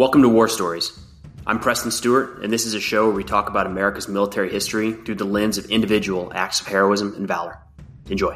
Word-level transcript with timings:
Welcome 0.00 0.22
to 0.22 0.30
War 0.30 0.48
Stories. 0.48 0.98
I'm 1.46 1.58
Preston 1.60 1.90
Stewart, 1.90 2.42
and 2.42 2.50
this 2.50 2.64
is 2.64 2.72
a 2.72 2.80
show 2.80 3.04
where 3.04 3.14
we 3.14 3.22
talk 3.22 3.50
about 3.50 3.66
America's 3.66 4.08
military 4.08 4.50
history 4.50 4.92
through 4.92 5.16
the 5.16 5.26
lens 5.26 5.58
of 5.58 5.66
individual 5.66 6.32
acts 6.34 6.58
of 6.58 6.68
heroism 6.68 7.12
and 7.16 7.28
valor. 7.28 7.58
Enjoy. 8.08 8.34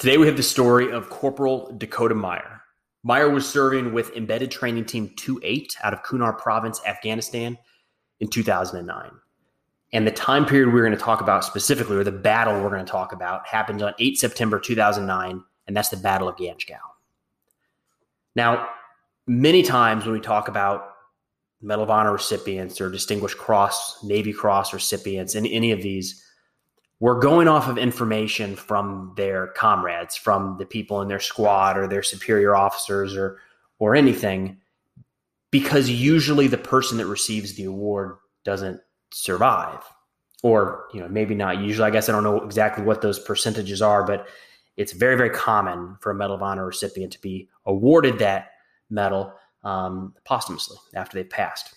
Today 0.00 0.16
we 0.16 0.26
have 0.26 0.36
the 0.36 0.42
story 0.42 0.90
of 0.90 1.08
Corporal 1.08 1.72
Dakota 1.78 2.16
Meyer. 2.16 2.62
Meyer 3.04 3.30
was 3.30 3.48
serving 3.48 3.92
with 3.92 4.10
Embedded 4.16 4.50
Training 4.50 4.86
Team 4.86 5.10
28 5.14 5.76
out 5.84 5.92
of 5.92 6.02
Kunar 6.02 6.36
Province, 6.36 6.80
Afghanistan 6.84 7.58
in 8.18 8.26
2009. 8.26 9.20
And 9.92 10.06
the 10.06 10.12
time 10.12 10.44
period 10.44 10.72
we're 10.72 10.84
going 10.84 10.96
to 10.96 11.02
talk 11.02 11.20
about 11.20 11.44
specifically, 11.44 11.96
or 11.96 12.04
the 12.04 12.12
battle 12.12 12.60
we're 12.62 12.68
going 12.68 12.84
to 12.84 12.90
talk 12.90 13.12
about, 13.12 13.46
happened 13.46 13.82
on 13.82 13.94
8 13.98 14.18
September 14.18 14.60
2009, 14.60 15.42
and 15.66 15.76
that's 15.76 15.88
the 15.88 15.96
Battle 15.96 16.28
of 16.28 16.36
Ganjgal. 16.36 16.78
Now, 18.36 18.68
many 19.26 19.62
times 19.62 20.04
when 20.04 20.14
we 20.14 20.20
talk 20.20 20.48
about 20.48 20.90
Medal 21.62 21.84
of 21.84 21.90
Honor 21.90 22.12
recipients 22.12 22.80
or 22.80 22.90
Distinguished 22.90 23.38
Cross, 23.38 24.04
Navy 24.04 24.32
Cross 24.32 24.74
recipients, 24.74 25.34
and 25.34 25.46
any 25.46 25.72
of 25.72 25.82
these, 25.82 26.22
we're 27.00 27.18
going 27.18 27.48
off 27.48 27.68
of 27.68 27.78
information 27.78 28.56
from 28.56 29.14
their 29.16 29.48
comrades, 29.48 30.16
from 30.16 30.56
the 30.58 30.66
people 30.66 31.00
in 31.00 31.08
their 31.08 31.20
squad 31.20 31.78
or 31.78 31.88
their 31.88 32.02
superior 32.02 32.54
officers 32.54 33.16
or 33.16 33.38
or 33.78 33.94
anything, 33.94 34.58
because 35.50 35.88
usually 35.88 36.48
the 36.48 36.58
person 36.58 36.98
that 36.98 37.06
receives 37.06 37.54
the 37.54 37.64
award 37.64 38.16
doesn't 38.44 38.80
survive 39.12 39.82
or 40.42 40.86
you 40.92 41.00
know 41.00 41.08
maybe 41.08 41.34
not. 41.34 41.58
Usually 41.58 41.86
i 41.86 41.90
guess 41.90 42.08
i 42.08 42.12
don't 42.12 42.24
know 42.24 42.42
exactly 42.42 42.84
what 42.84 43.02
those 43.02 43.18
percentages 43.18 43.82
are 43.82 44.04
but 44.04 44.28
it's 44.76 44.92
very 44.92 45.16
very 45.16 45.30
common 45.30 45.96
for 46.00 46.10
a 46.10 46.14
medal 46.14 46.36
of 46.36 46.42
honor 46.42 46.66
recipient 46.66 47.12
to 47.12 47.20
be 47.20 47.48
awarded 47.66 48.18
that 48.18 48.50
medal 48.90 49.32
um, 49.64 50.14
posthumously 50.24 50.78
after 50.94 51.16
they've 51.16 51.28
passed. 51.28 51.74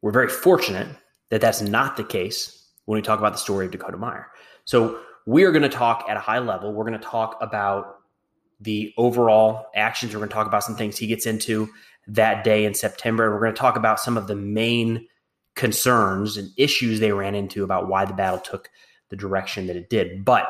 We're 0.00 0.12
very 0.12 0.28
fortunate 0.28 0.88
that 1.30 1.40
that's 1.40 1.62
not 1.62 1.96
the 1.96 2.04
case 2.04 2.66
when 2.86 2.96
we 2.96 3.02
talk 3.02 3.18
about 3.18 3.32
the 3.32 3.38
story 3.38 3.66
of 3.66 3.72
dakota 3.72 3.96
meyer. 3.96 4.28
So 4.64 5.00
we 5.26 5.44
are 5.44 5.52
going 5.52 5.62
to 5.62 5.68
talk 5.68 6.06
at 6.08 6.16
a 6.16 6.20
high 6.20 6.40
level. 6.40 6.72
We're 6.72 6.84
going 6.84 6.98
to 6.98 7.06
talk 7.06 7.38
about 7.40 7.96
the 8.60 8.92
overall 8.96 9.66
actions. 9.74 10.12
We're 10.12 10.20
going 10.20 10.30
to 10.30 10.34
talk 10.34 10.46
about 10.46 10.64
some 10.64 10.76
things 10.76 10.98
he 10.98 11.06
gets 11.06 11.26
into 11.26 11.68
that 12.08 12.42
day 12.42 12.64
in 12.64 12.74
september. 12.74 13.32
We're 13.32 13.40
going 13.40 13.54
to 13.54 13.60
talk 13.60 13.76
about 13.76 14.00
some 14.00 14.16
of 14.16 14.26
the 14.26 14.34
main 14.34 15.06
concerns 15.54 16.36
and 16.36 16.50
issues 16.56 17.00
they 17.00 17.12
ran 17.12 17.34
into 17.34 17.64
about 17.64 17.88
why 17.88 18.04
the 18.04 18.14
battle 18.14 18.40
took 18.40 18.70
the 19.10 19.16
direction 19.16 19.66
that 19.66 19.76
it 19.76 19.90
did. 19.90 20.24
But 20.24 20.48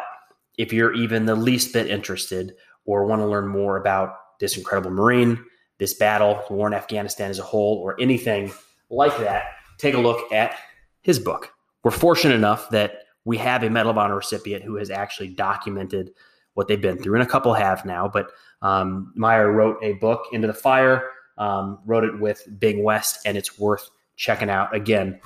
if 0.59 0.73
you're 0.73 0.95
even 0.95 1.27
the 1.27 1.35
least 1.35 1.73
bit 1.73 1.89
interested 1.89 2.55
or 2.85 3.07
want 3.07 3.21
to 3.21 3.27
learn 3.27 3.49
more 3.49 3.77
about 3.77 4.15
this 4.41 4.57
incredible 4.57 4.91
Marine, 4.91 5.45
this 5.79 5.95
battle, 5.95 6.43
the 6.49 6.55
war 6.55 6.67
in 6.67 6.75
Afghanistan 6.75 7.31
as 7.31 7.39
a 7.39 7.43
whole, 7.43 7.79
or 7.79 8.01
anything 8.01 8.53
like 8.91 9.17
that, 9.19 9.45
take 9.79 9.95
a 9.95 9.99
look 9.99 10.33
at 10.33 10.57
his 11.03 11.19
book. 11.19 11.53
We're 11.83 11.91
fortunate 11.91 12.35
enough 12.35 12.71
that 12.71 13.01
we 13.25 13.39
have 13.39 13.63
a 13.63 13.71
Medal 13.71 13.91
of 13.91 13.99
Honor 13.99 14.17
recipient 14.17 14.63
who 14.63 14.77
has 14.77 14.91
actually 14.91 15.29
documented 15.29 16.13
what 16.55 16.69
they've 16.69 16.81
been 16.81 16.99
through, 16.99 17.15
and 17.15 17.23
a 17.23 17.27
couple 17.27 17.55
have 17.55 17.85
now. 17.85 18.09
But 18.09 18.31
um, 18.61 19.13
Meyer 19.17 19.51
wrote 19.51 19.79
a 19.83 19.95
book, 19.95 20.27
Into 20.33 20.47
the 20.47 20.55
Fire, 20.55 21.11
um, 21.39 21.79
wrote 21.87 22.05
it 22.05 22.21
with 22.21 22.47
Bing 22.59 22.85
West, 22.85 23.21
and 23.25 23.37
it's 23.37 23.59
worth 23.59 23.89
checking 24.23 24.49
out. 24.49 24.73
Again, 24.73 25.21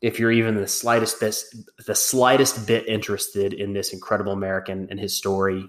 if 0.00 0.20
you're 0.20 0.30
even 0.30 0.54
the 0.54 0.68
slightest 0.68 1.18
bit 1.18 1.36
the 1.86 1.94
slightest 1.94 2.64
bit 2.64 2.86
interested 2.86 3.52
in 3.52 3.72
this 3.72 3.92
incredible 3.92 4.32
American 4.32 4.86
and 4.90 5.00
his 5.00 5.12
story, 5.12 5.68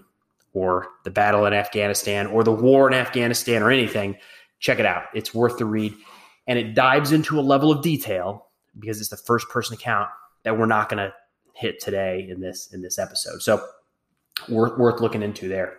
or 0.52 0.86
the 1.02 1.10
battle 1.10 1.46
in 1.46 1.52
Afghanistan, 1.52 2.28
or 2.28 2.44
the 2.44 2.52
war 2.52 2.86
in 2.86 2.94
Afghanistan, 2.94 3.60
or 3.60 3.72
anything, 3.72 4.16
check 4.60 4.78
it 4.78 4.86
out. 4.86 5.04
It's 5.14 5.34
worth 5.34 5.58
the 5.58 5.64
read, 5.64 5.92
and 6.46 6.60
it 6.60 6.74
dives 6.74 7.10
into 7.10 7.40
a 7.40 7.42
level 7.42 7.72
of 7.72 7.82
detail 7.82 8.46
because 8.78 9.00
it's 9.00 9.10
the 9.10 9.16
first 9.16 9.48
person 9.48 9.74
account 9.74 10.08
that 10.44 10.56
we're 10.56 10.66
not 10.66 10.88
going 10.88 11.04
to 11.04 11.12
hit 11.54 11.80
today 11.80 12.24
in 12.30 12.40
this 12.40 12.72
in 12.72 12.82
this 12.82 13.00
episode. 13.00 13.42
So, 13.42 13.66
worth 14.48 14.78
worth 14.78 15.00
looking 15.00 15.22
into 15.22 15.48
there. 15.48 15.78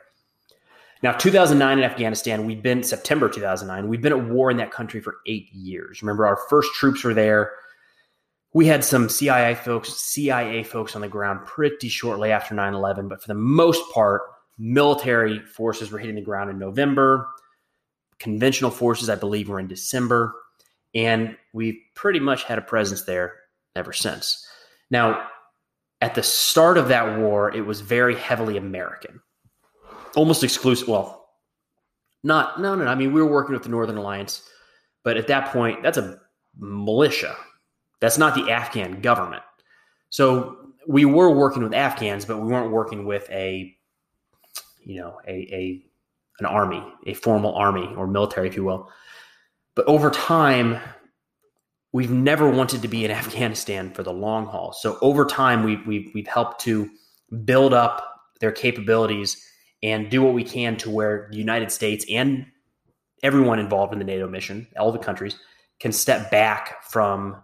Now, 1.01 1.13
2009 1.13 1.77
in 1.77 1.83
Afghanistan, 1.83 2.45
we've 2.45 2.61
been 2.61 2.83
September 2.83 3.29
2009. 3.29 3.87
We've 3.87 4.01
been 4.01 4.11
at 4.11 4.25
war 4.25 4.51
in 4.51 4.57
that 4.57 4.71
country 4.71 4.99
for 4.99 5.17
eight 5.25 5.49
years. 5.53 6.01
Remember, 6.01 6.27
our 6.27 6.37
first 6.49 6.73
troops 6.73 7.03
were 7.03 7.13
there. 7.13 7.53
We 8.51 8.65
had 8.65 8.83
some 8.83 9.07
CIA 9.07 9.55
folks, 9.55 9.93
CIA 9.93 10.63
folks 10.63 10.95
on 10.95 11.01
the 11.01 11.07
ground 11.07 11.45
pretty 11.45 11.87
shortly 11.87 12.31
after 12.31 12.53
9 12.53 12.73
11, 12.73 13.07
but 13.07 13.21
for 13.21 13.27
the 13.27 13.33
most 13.33 13.81
part, 13.93 14.23
military 14.57 15.39
forces 15.39 15.89
were 15.89 15.99
hitting 15.99 16.15
the 16.15 16.21
ground 16.21 16.49
in 16.49 16.59
November. 16.59 17.27
Conventional 18.17 18.71
forces, 18.71 19.09
I 19.09 19.15
believe, 19.15 19.47
were 19.47 19.59
in 19.59 19.67
December. 19.67 20.35
And 20.93 21.37
we've 21.53 21.79
pretty 21.95 22.19
much 22.19 22.43
had 22.43 22.57
a 22.57 22.63
presence 22.63 23.03
there 23.03 23.35
ever 23.75 23.93
since. 23.93 24.45
Now, 24.91 25.27
at 26.01 26.15
the 26.15 26.23
start 26.23 26.77
of 26.77 26.89
that 26.89 27.19
war, 27.19 27.55
it 27.55 27.61
was 27.61 27.79
very 27.79 28.15
heavily 28.15 28.57
American 28.57 29.21
almost 30.15 30.43
exclusive. 30.43 30.87
Well, 30.87 31.29
not 32.23 32.59
no 32.59 32.75
no. 32.75 32.85
no. 32.85 32.89
I 32.89 32.95
mean, 32.95 33.13
we 33.13 33.21
were 33.21 33.31
working 33.31 33.53
with 33.53 33.63
the 33.63 33.69
Northern 33.69 33.97
Alliance, 33.97 34.47
but 35.03 35.17
at 35.17 35.27
that 35.27 35.51
point, 35.51 35.83
that's 35.83 35.97
a 35.97 36.19
militia. 36.57 37.35
That's 38.01 38.17
not 38.17 38.35
the 38.35 38.51
Afghan 38.51 39.01
government. 39.01 39.43
So 40.09 40.57
we 40.87 41.05
were 41.05 41.29
working 41.29 41.63
with 41.63 41.73
Afghans, 41.73 42.25
but 42.25 42.39
we 42.39 42.51
weren't 42.51 42.71
working 42.71 43.05
with 43.05 43.29
a, 43.29 43.75
you 44.83 44.99
know, 45.01 45.19
a, 45.27 45.31
a 45.31 45.83
an 46.39 46.45
army, 46.45 46.83
a 47.05 47.13
formal 47.13 47.53
army 47.55 47.93
or 47.97 48.07
military, 48.07 48.47
if 48.47 48.55
you 48.55 48.63
will. 48.63 48.89
But 49.75 49.85
over 49.85 50.09
time, 50.09 50.79
we've 51.91 52.11
never 52.11 52.49
wanted 52.49 52.81
to 52.81 52.87
be 52.87 53.05
in 53.05 53.11
Afghanistan 53.23 53.91
for 53.91 54.03
the 54.03 54.13
long 54.13 54.45
haul. 54.45 54.73
So 54.73 54.97
over 55.01 55.25
time, 55.25 55.63
we've 55.63 55.85
we've, 55.85 56.11
we've 56.13 56.27
helped 56.27 56.61
to 56.61 56.89
build 57.45 57.73
up 57.73 58.05
their 58.39 58.51
capabilities 58.51 59.45
and 59.81 60.09
do 60.09 60.21
what 60.21 60.33
we 60.33 60.43
can 60.43 60.77
to 60.77 60.89
where 60.89 61.27
the 61.31 61.37
United 61.37 61.71
States 61.71 62.05
and 62.09 62.45
everyone 63.23 63.59
involved 63.59 63.93
in 63.93 63.99
the 63.99 64.05
NATO 64.05 64.27
mission, 64.27 64.67
all 64.77 64.91
the 64.91 64.99
countries, 64.99 65.37
can 65.79 65.91
step 65.91 66.29
back 66.31 66.83
from 66.83 67.35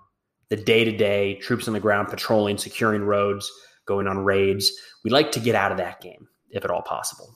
the 0.49 0.55
day 0.55 0.83
to 0.83 0.91
day 0.91 1.35
troops 1.35 1.67
on 1.67 1.73
the 1.73 1.79
ground 1.79 2.09
patrolling, 2.09 2.57
securing 2.57 3.03
roads, 3.03 3.51
going 3.85 4.07
on 4.07 4.19
raids. 4.19 4.71
We 5.03 5.11
like 5.11 5.31
to 5.33 5.39
get 5.39 5.55
out 5.55 5.71
of 5.71 5.77
that 5.77 6.01
game 6.01 6.27
if 6.51 6.63
at 6.63 6.71
all 6.71 6.81
possible. 6.81 7.35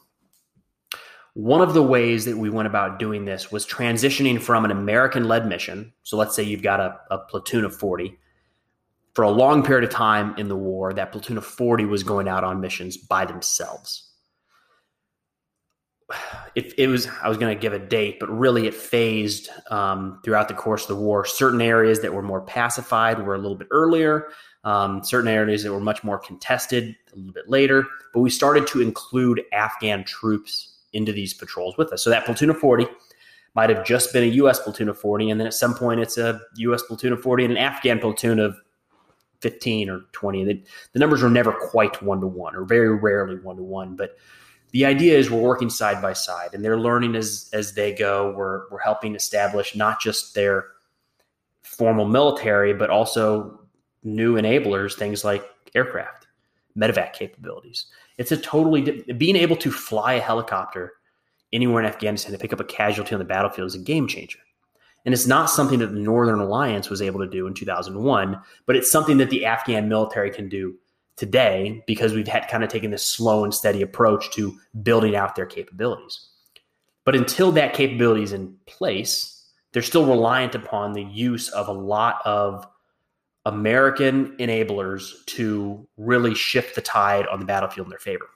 One 1.34 1.62
of 1.62 1.74
the 1.74 1.84
ways 1.84 2.26
that 2.26 2.38
we 2.38 2.50
went 2.50 2.68
about 2.68 3.00
doing 3.00 3.26
this 3.26 3.52
was 3.52 3.66
transitioning 3.66 4.42
from 4.42 4.66
an 4.66 4.72
American 4.72 5.28
led 5.28 5.48
mission. 5.48 5.94
So 6.04 6.18
let's 6.18 6.36
say 6.36 6.44
you've 6.44 6.64
got 6.64 6.80
a, 6.80 7.00
a 7.12 7.20
platoon 7.20 7.64
of 7.64 7.76
40. 7.76 8.18
For 9.14 9.24
a 9.24 9.30
long 9.30 9.64
period 9.64 9.84
of 9.84 9.90
time 9.90 10.36
in 10.38 10.48
the 10.48 10.56
war, 10.56 10.94
that 10.94 11.12
platoon 11.12 11.38
of 11.38 11.46
40 11.46 11.86
was 11.86 12.04
going 12.04 12.28
out 12.28 12.44
on 12.44 12.62
missions 12.62 12.98
by 12.98 13.26
themselves 13.26 14.09
it, 16.56 16.74
it 16.78 16.88
was 16.88 17.08
I 17.22 17.30
was 17.30 17.38
going 17.38 17.56
to 17.56 17.59
give 17.59 17.74
a 17.74 17.80
date, 17.80 18.20
but 18.20 18.30
really 18.30 18.68
it 18.68 18.74
phased 18.74 19.50
um, 19.70 20.20
throughout 20.24 20.47
the 20.47 20.53
course 20.53 20.84
of 20.84 20.90
the 20.90 20.96
war. 20.96 21.25
Certain 21.25 21.62
areas 21.62 22.02
that 22.02 22.14
were 22.14 22.22
more 22.22 22.42
pacified 22.42 23.20
were 23.20 23.36
a 23.36 23.38
little 23.38 23.58
bit 23.58 23.68
earlier. 23.72 24.30
Um, 24.64 25.03
certain 25.03 25.30
areas 25.30 25.64
that 25.64 25.72
were 25.72 25.80
much 25.80 26.03
more 26.03 26.19
contested 26.19 26.96
a 27.14 27.16
little 27.16 27.31
bit 27.31 27.50
later. 27.50 27.86
But 28.14 28.22
we 28.22 28.30
started 28.30 28.68
to 28.68 28.81
include 28.81 29.42
Afghan 29.53 30.03
troops 30.03 30.78
into 30.94 31.14
these 31.14 31.34
patrols 31.34 31.78
with 31.78 31.94
us. 31.94 32.03
So 32.03 32.09
that 32.09 32.25
platoon 32.25 32.50
of 32.50 32.58
forty 32.58 32.88
might 33.56 33.69
have 33.69 33.86
just 33.86 34.14
been 34.14 34.24
a 34.24 34.34
U.S. 34.34 34.59
platoon 34.59 34.90
of 34.90 35.00
forty, 35.00 35.30
and 35.30 35.39
then 35.39 35.48
at 35.48 35.54
some 35.54 35.75
point 35.75 36.00
it's 36.00 36.18
a 36.18 36.42
U.S. 36.57 36.81
platoon 36.83 37.13
of 37.13 37.22
forty 37.22 37.44
and 37.45 37.51
an 37.51 37.57
Afghan 37.57 38.00
platoon 38.00 38.39
of 38.39 38.56
15 39.42 39.89
or 39.89 40.01
20. 40.12 40.44
The, 40.44 40.63
the 40.92 41.00
numbers 41.00 41.22
were 41.24 41.30
never 41.30 41.54
quite 41.54 42.01
one 42.01 42.19
to 42.22 42.28
one, 42.28 42.56
or 42.56 42.66
very 42.66 42.94
rarely 42.94 43.36
one 43.36 43.56
to 43.56 43.63
one, 43.63 43.95
but 43.95 44.18
the 44.71 44.86
idea 44.86 45.18
is 45.18 45.30
we're 45.30 45.39
working 45.39 45.69
side 45.69 46.01
by 46.01 46.13
side 46.13 46.54
and 46.54 46.63
they're 46.63 46.80
learning 46.80 47.16
as 47.16 47.50
as 47.54 47.74
they 47.74 47.94
go. 47.94 48.33
We're 48.36 48.69
we're 48.69 48.80
helping 48.80 49.16
establish 49.16 49.75
not 49.75 50.00
just 50.00 50.36
their 50.36 50.68
formal 51.63 52.06
military, 52.06 52.74
but 52.74 52.89
also 52.89 53.60
new 54.04 54.36
enablers, 54.36 54.95
things 54.95 55.24
like 55.24 55.48
aircraft, 55.75 56.27
medevac 56.77 57.13
capabilities. 57.13 57.86
It's 58.18 58.31
a 58.31 58.38
totally 58.38 59.04
being 59.18 59.36
able 59.36 59.56
to 59.57 59.71
fly 59.71 60.13
a 60.13 60.21
helicopter 60.21 60.94
anywhere 61.54 61.81
in 61.81 61.88
Afghanistan 61.88 62.31
to 62.31 62.38
pick 62.38 62.54
up 62.54 62.60
a 62.60 62.66
casualty 62.66 63.13
on 63.16 63.19
the 63.19 63.25
battlefield 63.25 63.68
is 63.68 63.75
a 63.75 63.80
game 63.80 64.07
changer. 64.07 64.39
And 65.06 65.13
it's 65.13 65.27
not 65.27 65.50
something 65.50 65.80
that 65.80 65.94
the 65.94 66.00
Northern 66.00 66.39
Alliance 66.39 66.89
was 66.89 67.01
able 67.01 67.19
to 67.21 67.27
do 67.27 67.48
in 67.48 67.54
2001, 67.54 68.39
but 68.66 68.75
it's 68.75 68.92
something 68.92 69.18
that 69.18 69.30
the 69.30 69.45
Afghan 69.45 69.88
military 69.88 70.30
can 70.30 70.50
do 70.50 70.75
today 71.19 71.83
because 71.86 72.13
we've 72.13 72.27
had 72.27 72.48
kind 72.48 72.63
of 72.63 72.69
taken 72.69 72.89
this 72.89 73.06
slow 73.06 73.44
and 73.44 73.54
steady 73.54 73.81
approach 73.81 74.31
to 74.31 74.57
building 74.81 75.16
out 75.16 75.36
their 75.36 75.45
capabilities. 75.45 76.27
But 77.06 77.16
until 77.16 77.51
that 77.54 77.74
capability 77.74 78.24
is 78.24 78.33
in 78.33 78.56
place, 78.66 79.48
they're 79.74 79.81
still 79.81 80.06
reliant 80.06 80.56
upon 80.56 80.94
the 80.94 81.04
use 81.04 81.50
of 81.50 81.68
a 81.68 81.74
lot 81.74 82.21
of 82.25 82.66
American 83.45 84.36
enablers 84.38 85.25
to 85.27 85.88
really 85.98 86.36
shift 86.36 86.75
the 86.75 86.81
tide 86.81 87.27
on 87.27 87.39
the 87.39 87.45
battlefield 87.45 87.88
in 87.88 87.89
their 87.89 88.00
favor. 88.00 88.27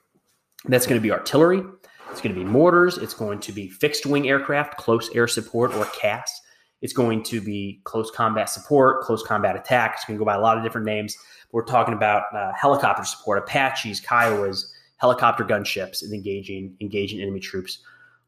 That's 0.66 0.86
going 0.86 1.00
to 1.00 1.04
be 1.04 1.12
artillery, 1.12 1.64
it's 2.10 2.22
going 2.22 2.36
to 2.36 2.40
be 2.40 2.48
mortars, 2.48 2.98
it's 2.98 3.14
going 3.14 3.40
to 3.40 3.52
be 3.52 3.70
fixed 3.70 4.06
wing 4.06 4.30
aircraft, 4.30 4.78
close 4.78 5.10
air 5.16 5.28
support 5.28 5.74
or 5.74 5.86
CAS. 5.86 6.42
It's 6.84 6.94
going 6.94 7.24
to 7.24 7.40
be 7.40 7.80
close 7.86 8.12
combat 8.12 8.50
support, 8.50 9.02
close 9.02 9.24
combat 9.24 9.56
attack. 9.56 9.94
It's 9.96 10.06
going 10.06 10.18
to 10.18 10.20
go 10.20 10.26
by 10.26 10.36
a 10.36 10.40
lot 10.42 10.58
of 10.58 10.64
different 10.64 10.86
names. 10.86 11.18
We're 11.54 11.64
talking 11.64 11.94
about 11.94 12.24
uh, 12.36 12.52
helicopter 12.54 13.06
support, 13.06 13.40
Apaches, 13.40 14.02
Kiowas, 14.02 14.66
helicopter 14.98 15.46
gunships, 15.46 16.04
and 16.04 16.14
engaging 16.14 16.76
engaging 16.82 17.22
enemy 17.22 17.40
troops 17.40 17.80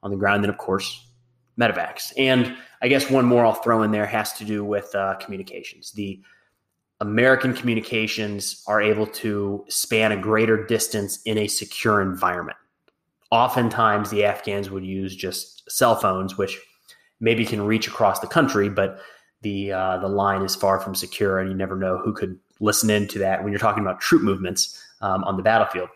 on 0.03 0.09
the 0.09 0.15
ground. 0.17 0.37
And 0.37 0.45
then, 0.45 0.49
of 0.49 0.57
course, 0.57 1.05
medevacs. 1.59 2.13
And 2.17 2.55
I 2.81 2.87
guess 2.87 3.09
one 3.11 3.25
more 3.25 3.45
I'll 3.45 3.53
throw 3.53 3.83
in 3.83 3.91
there 3.91 4.05
has 4.05 4.31
to 4.33 4.45
do 4.45 4.63
with 4.63 4.93
uh, 4.95 5.15
communications. 5.15 5.91
The 5.91 6.21
American 7.01 7.53
communications 7.53 8.63
are 8.67 8.81
able 8.81 9.07
to 9.07 9.65
span 9.67 10.13
a 10.13 10.17
greater 10.17 10.65
distance 10.65 11.21
in 11.25 11.37
a 11.39 11.47
secure 11.47 12.01
environment. 12.01 12.57
Oftentimes, 13.31 14.11
the 14.11 14.23
Afghans 14.23 14.69
would 14.69 14.85
use 14.85 15.13
just 15.13 15.69
cell 15.69 15.95
phones, 15.95 16.37
which 16.37 16.57
maybe 17.19 17.45
can 17.45 17.61
reach 17.61 17.87
across 17.87 18.19
the 18.19 18.27
country, 18.27 18.69
but 18.69 18.99
the 19.41 19.71
uh, 19.71 19.97
the 19.97 20.07
line 20.07 20.41
is 20.41 20.55
far 20.55 20.79
from 20.79 20.95
secure, 20.95 21.39
and 21.39 21.49
you 21.49 21.55
never 21.55 21.75
know 21.75 21.97
who 21.97 22.13
could 22.13 22.39
listen 22.59 22.89
into 22.89 23.19
that 23.19 23.43
when 23.43 23.51
you're 23.51 23.59
talking 23.59 23.83
about 23.83 23.99
troop 23.99 24.21
movements 24.21 24.81
um, 25.01 25.23
on 25.23 25.37
the 25.37 25.43
battlefield. 25.43 25.89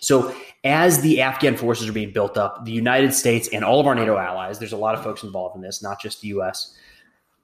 So, 0.00 0.34
as 0.64 1.00
the 1.00 1.20
Afghan 1.20 1.56
forces 1.56 1.88
are 1.88 1.92
being 1.92 2.12
built 2.12 2.36
up, 2.36 2.64
the 2.64 2.72
United 2.72 3.14
States 3.14 3.48
and 3.52 3.64
all 3.64 3.80
of 3.80 3.86
our 3.86 3.94
NATO 3.94 4.16
allies, 4.16 4.58
there's 4.58 4.72
a 4.72 4.76
lot 4.76 4.94
of 4.94 5.02
folks 5.02 5.22
involved 5.22 5.56
in 5.56 5.62
this, 5.62 5.82
not 5.82 6.00
just 6.00 6.20
the 6.20 6.28
US, 6.28 6.76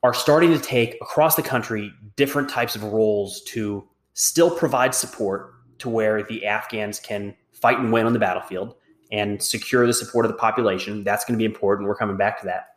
are 0.03 0.15
starting 0.15 0.51
to 0.53 0.59
take 0.59 0.97
across 1.01 1.37
the 1.37 1.43
country 1.43 1.93
different 2.17 2.49
types 2.49 2.77
of 2.77 2.83
roles 2.85 3.43
to 3.45 3.87
still 4.15 4.51
provide 4.51 4.95
support 4.95 5.55
to 5.79 5.89
where 5.89 6.23
the 6.23 6.47
Afghans 6.47 7.01
can 7.01 7.35
fight 7.53 7.79
and 7.79 7.93
win 7.93 8.07
on 8.07 8.13
the 8.13 8.19
battlefield 8.19 8.75
and 9.13 9.43
secure 9.43 9.87
the 9.87 9.95
support 9.95 10.25
of 10.25 10.31
the 10.31 10.39
population. 10.39 11.05
That's 11.05 11.25
going 11.25 11.39
to 11.39 11.43
be 11.43 11.47
important. 11.47 11.89
We're 11.89 11.97
coming 11.97 12.17
back 12.17 12.41
to 12.41 12.47
that. 12.47 12.70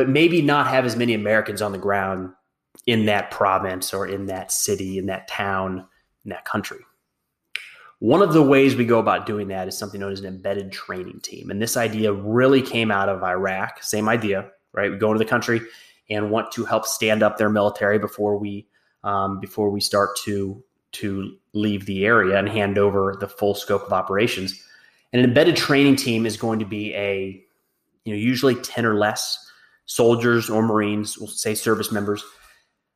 But 0.00 0.08
maybe 0.08 0.40
not 0.40 0.68
have 0.68 0.86
as 0.86 0.96
many 0.96 1.12
Americans 1.12 1.60
on 1.60 1.72
the 1.72 1.78
ground 1.78 2.32
in 2.86 3.04
that 3.04 3.30
province 3.30 3.92
or 3.92 4.06
in 4.06 4.24
that 4.26 4.50
city, 4.50 4.96
in 4.96 5.04
that 5.08 5.28
town, 5.28 5.86
in 6.24 6.30
that 6.30 6.46
country. 6.46 6.78
One 7.98 8.22
of 8.22 8.32
the 8.32 8.42
ways 8.42 8.74
we 8.74 8.86
go 8.86 8.98
about 8.98 9.26
doing 9.26 9.48
that 9.48 9.68
is 9.68 9.76
something 9.76 10.00
known 10.00 10.12
as 10.12 10.20
an 10.20 10.24
embedded 10.24 10.72
training 10.72 11.20
team. 11.20 11.50
And 11.50 11.60
this 11.60 11.76
idea 11.76 12.14
really 12.14 12.62
came 12.62 12.90
out 12.90 13.10
of 13.10 13.22
Iraq. 13.22 13.82
Same 13.82 14.08
idea, 14.08 14.48
right? 14.72 14.90
We 14.90 14.96
go 14.96 15.12
into 15.12 15.22
the 15.22 15.28
country 15.28 15.60
and 16.08 16.30
want 16.30 16.50
to 16.52 16.64
help 16.64 16.86
stand 16.86 17.22
up 17.22 17.36
their 17.36 17.50
military 17.50 17.98
before 17.98 18.38
we 18.38 18.66
um, 19.04 19.38
before 19.38 19.68
we 19.68 19.82
start 19.82 20.16
to 20.24 20.64
to 20.92 21.36
leave 21.52 21.84
the 21.84 22.06
area 22.06 22.38
and 22.38 22.48
hand 22.48 22.78
over 22.78 23.18
the 23.20 23.28
full 23.28 23.54
scope 23.54 23.82
of 23.82 23.92
operations. 23.92 24.64
And 25.12 25.20
an 25.20 25.28
embedded 25.28 25.56
training 25.56 25.96
team 25.96 26.24
is 26.24 26.38
going 26.38 26.58
to 26.60 26.64
be 26.64 26.94
a 26.94 27.44
you 28.04 28.14
know 28.14 28.18
usually 28.18 28.54
10 28.54 28.86
or 28.86 28.94
less 28.94 29.46
soldiers 29.90 30.48
or 30.48 30.62
marines, 30.62 31.18
we'll 31.18 31.28
say 31.28 31.54
service 31.54 31.90
members 31.90 32.24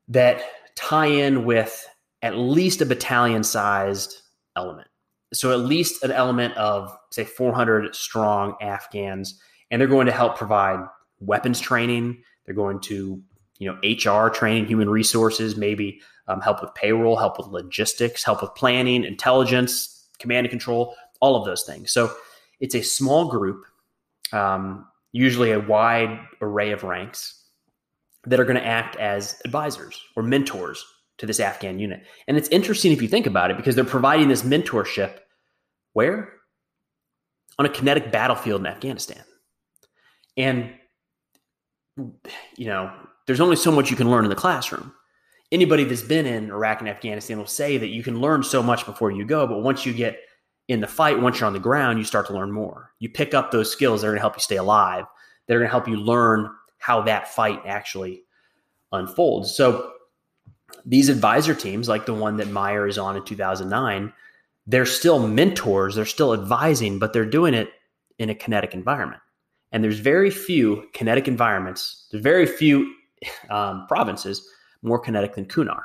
that 0.08 0.42
tie 0.76 1.06
in 1.06 1.44
with 1.44 1.86
at 2.22 2.36
least 2.36 2.80
a 2.80 2.86
battalion 2.86 3.42
sized 3.42 4.22
element 4.56 4.88
so 5.34 5.52
at 5.52 5.60
least 5.60 6.02
an 6.02 6.12
element 6.12 6.56
of 6.56 6.96
say 7.10 7.24
400 7.24 7.94
strong 7.94 8.54
Afghans, 8.60 9.38
and 9.70 9.80
they're 9.80 9.88
going 9.88 10.06
to 10.06 10.12
help 10.12 10.38
provide 10.38 10.80
weapons 11.20 11.60
training. 11.60 12.22
They're 12.46 12.54
going 12.54 12.80
to 12.80 13.22
you 13.58 13.72
know 13.72 13.78
HR 13.82 14.30
training, 14.30 14.66
human 14.66 14.88
resources, 14.88 15.56
maybe 15.56 16.00
um, 16.28 16.40
help 16.40 16.62
with 16.62 16.74
payroll, 16.74 17.16
help 17.16 17.38
with 17.38 17.48
logistics, 17.48 18.22
help 18.22 18.42
with 18.42 18.54
planning, 18.54 19.04
intelligence, 19.04 20.08
command 20.18 20.46
and 20.46 20.50
control, 20.50 20.94
all 21.20 21.36
of 21.36 21.44
those 21.44 21.62
things. 21.64 21.92
So 21.92 22.12
it's 22.60 22.74
a 22.74 22.82
small 22.82 23.28
group, 23.28 23.64
um, 24.32 24.86
usually 25.14 25.52
a 25.52 25.60
wide 25.60 26.18
array 26.42 26.72
of 26.72 26.82
ranks 26.82 27.44
that 28.24 28.40
are 28.40 28.44
going 28.44 28.56
to 28.56 28.66
act 28.66 28.96
as 28.96 29.40
advisors 29.44 30.02
or 30.16 30.24
mentors 30.24 30.84
to 31.18 31.24
this 31.24 31.38
Afghan 31.38 31.78
unit. 31.78 32.02
And 32.26 32.36
it's 32.36 32.48
interesting 32.48 32.90
if 32.90 33.00
you 33.00 33.06
think 33.06 33.26
about 33.26 33.52
it 33.52 33.56
because 33.56 33.76
they're 33.76 33.84
providing 33.84 34.28
this 34.28 34.42
mentorship 34.42 35.18
where? 35.92 36.32
On 37.60 37.64
a 37.64 37.68
kinetic 37.68 38.10
battlefield 38.10 38.60
in 38.62 38.66
Afghanistan. 38.66 39.22
And, 40.36 40.72
you 42.56 42.66
know, 42.66 42.92
there's 43.28 43.40
only 43.40 43.54
so 43.54 43.70
much 43.70 43.90
you 43.90 43.96
can 43.96 44.10
learn 44.10 44.24
in 44.24 44.30
the 44.30 44.34
classroom. 44.34 44.92
Anybody 45.52 45.84
that's 45.84 46.02
been 46.02 46.26
in 46.26 46.50
Iraq 46.50 46.80
and 46.80 46.88
Afghanistan 46.88 47.38
will 47.38 47.46
say 47.46 47.78
that 47.78 47.90
you 47.90 48.02
can 48.02 48.20
learn 48.20 48.42
so 48.42 48.64
much 48.64 48.84
before 48.84 49.12
you 49.12 49.24
go, 49.24 49.46
but 49.46 49.62
once 49.62 49.86
you 49.86 49.92
get 49.92 50.18
in 50.68 50.80
the 50.80 50.86
fight, 50.86 51.20
once 51.20 51.38
you're 51.38 51.46
on 51.46 51.52
the 51.52 51.58
ground, 51.58 51.98
you 51.98 52.04
start 52.04 52.26
to 52.28 52.32
learn 52.32 52.50
more. 52.50 52.90
You 52.98 53.08
pick 53.08 53.34
up 53.34 53.50
those 53.50 53.70
skills 53.70 54.00
that 54.00 54.08
are 54.08 54.10
going 54.10 54.18
to 54.18 54.22
help 54.22 54.36
you 54.36 54.40
stay 54.40 54.56
alive. 54.56 55.04
They're 55.46 55.58
going 55.58 55.68
to 55.68 55.72
help 55.72 55.88
you 55.88 55.96
learn 55.96 56.50
how 56.78 57.02
that 57.02 57.28
fight 57.28 57.60
actually 57.66 58.24
unfolds. 58.92 59.54
So 59.54 59.92
these 60.86 61.08
advisor 61.08 61.54
teams, 61.54 61.88
like 61.88 62.06
the 62.06 62.14
one 62.14 62.36
that 62.38 62.48
Meyer 62.48 62.86
is 62.86 62.98
on 62.98 63.16
in 63.16 63.24
2009, 63.24 64.12
they're 64.66 64.86
still 64.86 65.26
mentors, 65.26 65.94
they're 65.94 66.04
still 66.06 66.32
advising, 66.32 66.98
but 66.98 67.12
they're 67.12 67.26
doing 67.26 67.54
it 67.54 67.70
in 68.18 68.30
a 68.30 68.34
kinetic 68.34 68.72
environment. 68.74 69.20
And 69.72 69.82
there's 69.82 69.98
very 69.98 70.30
few 70.30 70.88
kinetic 70.92 71.28
environments, 71.28 72.06
there's 72.10 72.22
very 72.22 72.46
few 72.46 72.94
um, 73.50 73.86
provinces 73.86 74.48
more 74.82 74.98
kinetic 74.98 75.34
than 75.34 75.46
Kunar. 75.46 75.82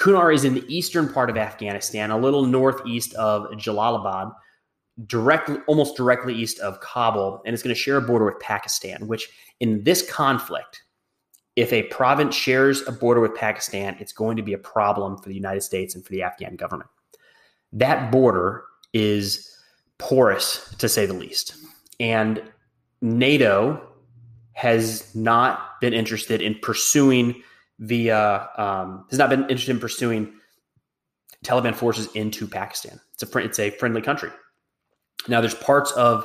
Kunar 0.00 0.32
is 0.32 0.44
in 0.44 0.54
the 0.54 0.64
eastern 0.74 1.12
part 1.12 1.30
of 1.30 1.36
Afghanistan, 1.36 2.10
a 2.10 2.18
little 2.18 2.46
northeast 2.46 3.14
of 3.14 3.44
Jalalabad, 3.52 4.32
directly, 5.06 5.56
almost 5.66 5.96
directly 5.96 6.34
east 6.34 6.58
of 6.60 6.80
Kabul, 6.80 7.42
and 7.44 7.54
it's 7.54 7.62
going 7.62 7.74
to 7.74 7.80
share 7.80 7.96
a 7.96 8.02
border 8.02 8.24
with 8.24 8.40
Pakistan. 8.40 9.06
Which, 9.06 9.28
in 9.60 9.84
this 9.84 10.08
conflict, 10.10 10.82
if 11.56 11.72
a 11.72 11.82
province 11.84 12.34
shares 12.34 12.86
a 12.88 12.92
border 12.92 13.20
with 13.20 13.34
Pakistan, 13.34 13.96
it's 14.00 14.12
going 14.12 14.36
to 14.36 14.42
be 14.42 14.54
a 14.54 14.58
problem 14.58 15.18
for 15.18 15.28
the 15.28 15.34
United 15.34 15.62
States 15.62 15.94
and 15.94 16.04
for 16.04 16.12
the 16.12 16.22
Afghan 16.22 16.56
government 16.56 16.88
that 17.72 18.10
border 18.10 18.64
is 18.92 19.56
porous 19.98 20.74
to 20.78 20.88
say 20.88 21.06
the 21.06 21.14
least. 21.14 21.54
And 21.98 22.42
NATO 23.00 23.80
has 24.52 25.14
not 25.14 25.80
been 25.80 25.92
interested 25.92 26.42
in 26.42 26.58
pursuing 26.60 27.42
via 27.80 28.48
um, 28.56 29.06
has 29.10 29.18
not 29.18 29.30
been 29.30 29.42
interested 29.42 29.70
in 29.70 29.80
pursuing 29.80 30.32
Taliban 31.44 31.74
forces 31.74 32.08
into 32.14 32.46
Pakistan. 32.46 33.00
It's 33.14 33.22
a 33.22 33.38
it's 33.38 33.58
a 33.58 33.70
friendly 33.70 34.02
country. 34.02 34.30
Now, 35.28 35.40
there's 35.40 35.54
parts 35.54 35.92
of 35.92 36.24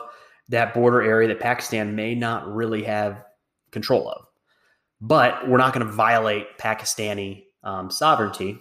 that 0.49 0.73
border 0.73 1.01
area 1.01 1.27
that 1.27 1.39
Pakistan 1.39 1.95
may 1.95 2.15
not 2.15 2.47
really 2.47 2.83
have 2.83 3.23
control 3.71 4.09
of, 4.09 4.25
but 5.01 5.49
we're 5.49 5.57
not 5.57 5.73
going 5.73 5.85
to 5.85 5.91
violate 5.91 6.57
Pakistani 6.57 7.43
um, 7.63 7.89
sovereignty 7.89 8.59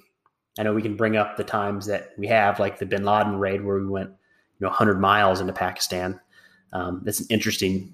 I 0.59 0.63
know 0.63 0.73
we 0.73 0.83
can 0.83 0.97
bring 0.97 1.17
up 1.17 1.37
the 1.37 1.45
times 1.45 1.87
that 1.87 2.13
we 2.17 2.27
have, 2.29 2.61
like 2.61 2.79
the 2.79 2.87
Bin 2.87 3.05
Laden 3.05 3.39
raid, 3.39 3.65
where 3.65 3.79
we 3.79 3.87
went, 3.87 4.11
you 4.11 4.61
know, 4.61 4.69
100 4.69 5.01
miles 5.01 5.41
into 5.41 5.53
Pakistan. 5.53 6.21
Um, 6.73 7.03
that's 7.05 7.21
an 7.21 7.27
interesting 7.31 7.93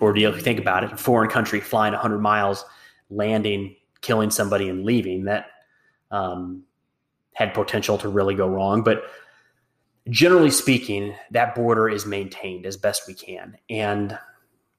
ordeal 0.00 0.30
if 0.30 0.36
you 0.36 0.42
think 0.42 0.60
about 0.60 0.84
it. 0.84 0.92
A 0.92 0.96
foreign 0.96 1.28
country 1.28 1.60
flying 1.60 1.92
100 1.92 2.18
miles, 2.18 2.64
landing, 3.10 3.74
killing 4.08 4.30
somebody, 4.30 4.70
and 4.70 4.84
leaving. 4.84 5.24
That 5.24 5.50
um, 6.10 6.62
had 7.34 7.52
potential 7.52 7.98
to 7.98 8.08
really 8.08 8.34
go 8.34 8.48
wrong. 8.48 8.82
But 8.82 9.04
generally 10.08 10.50
speaking, 10.50 11.14
that 11.30 11.54
border 11.54 11.90
is 11.90 12.06
maintained 12.06 12.64
as 12.64 12.78
best 12.78 13.02
we 13.06 13.12
can. 13.12 13.56
And 13.68 14.18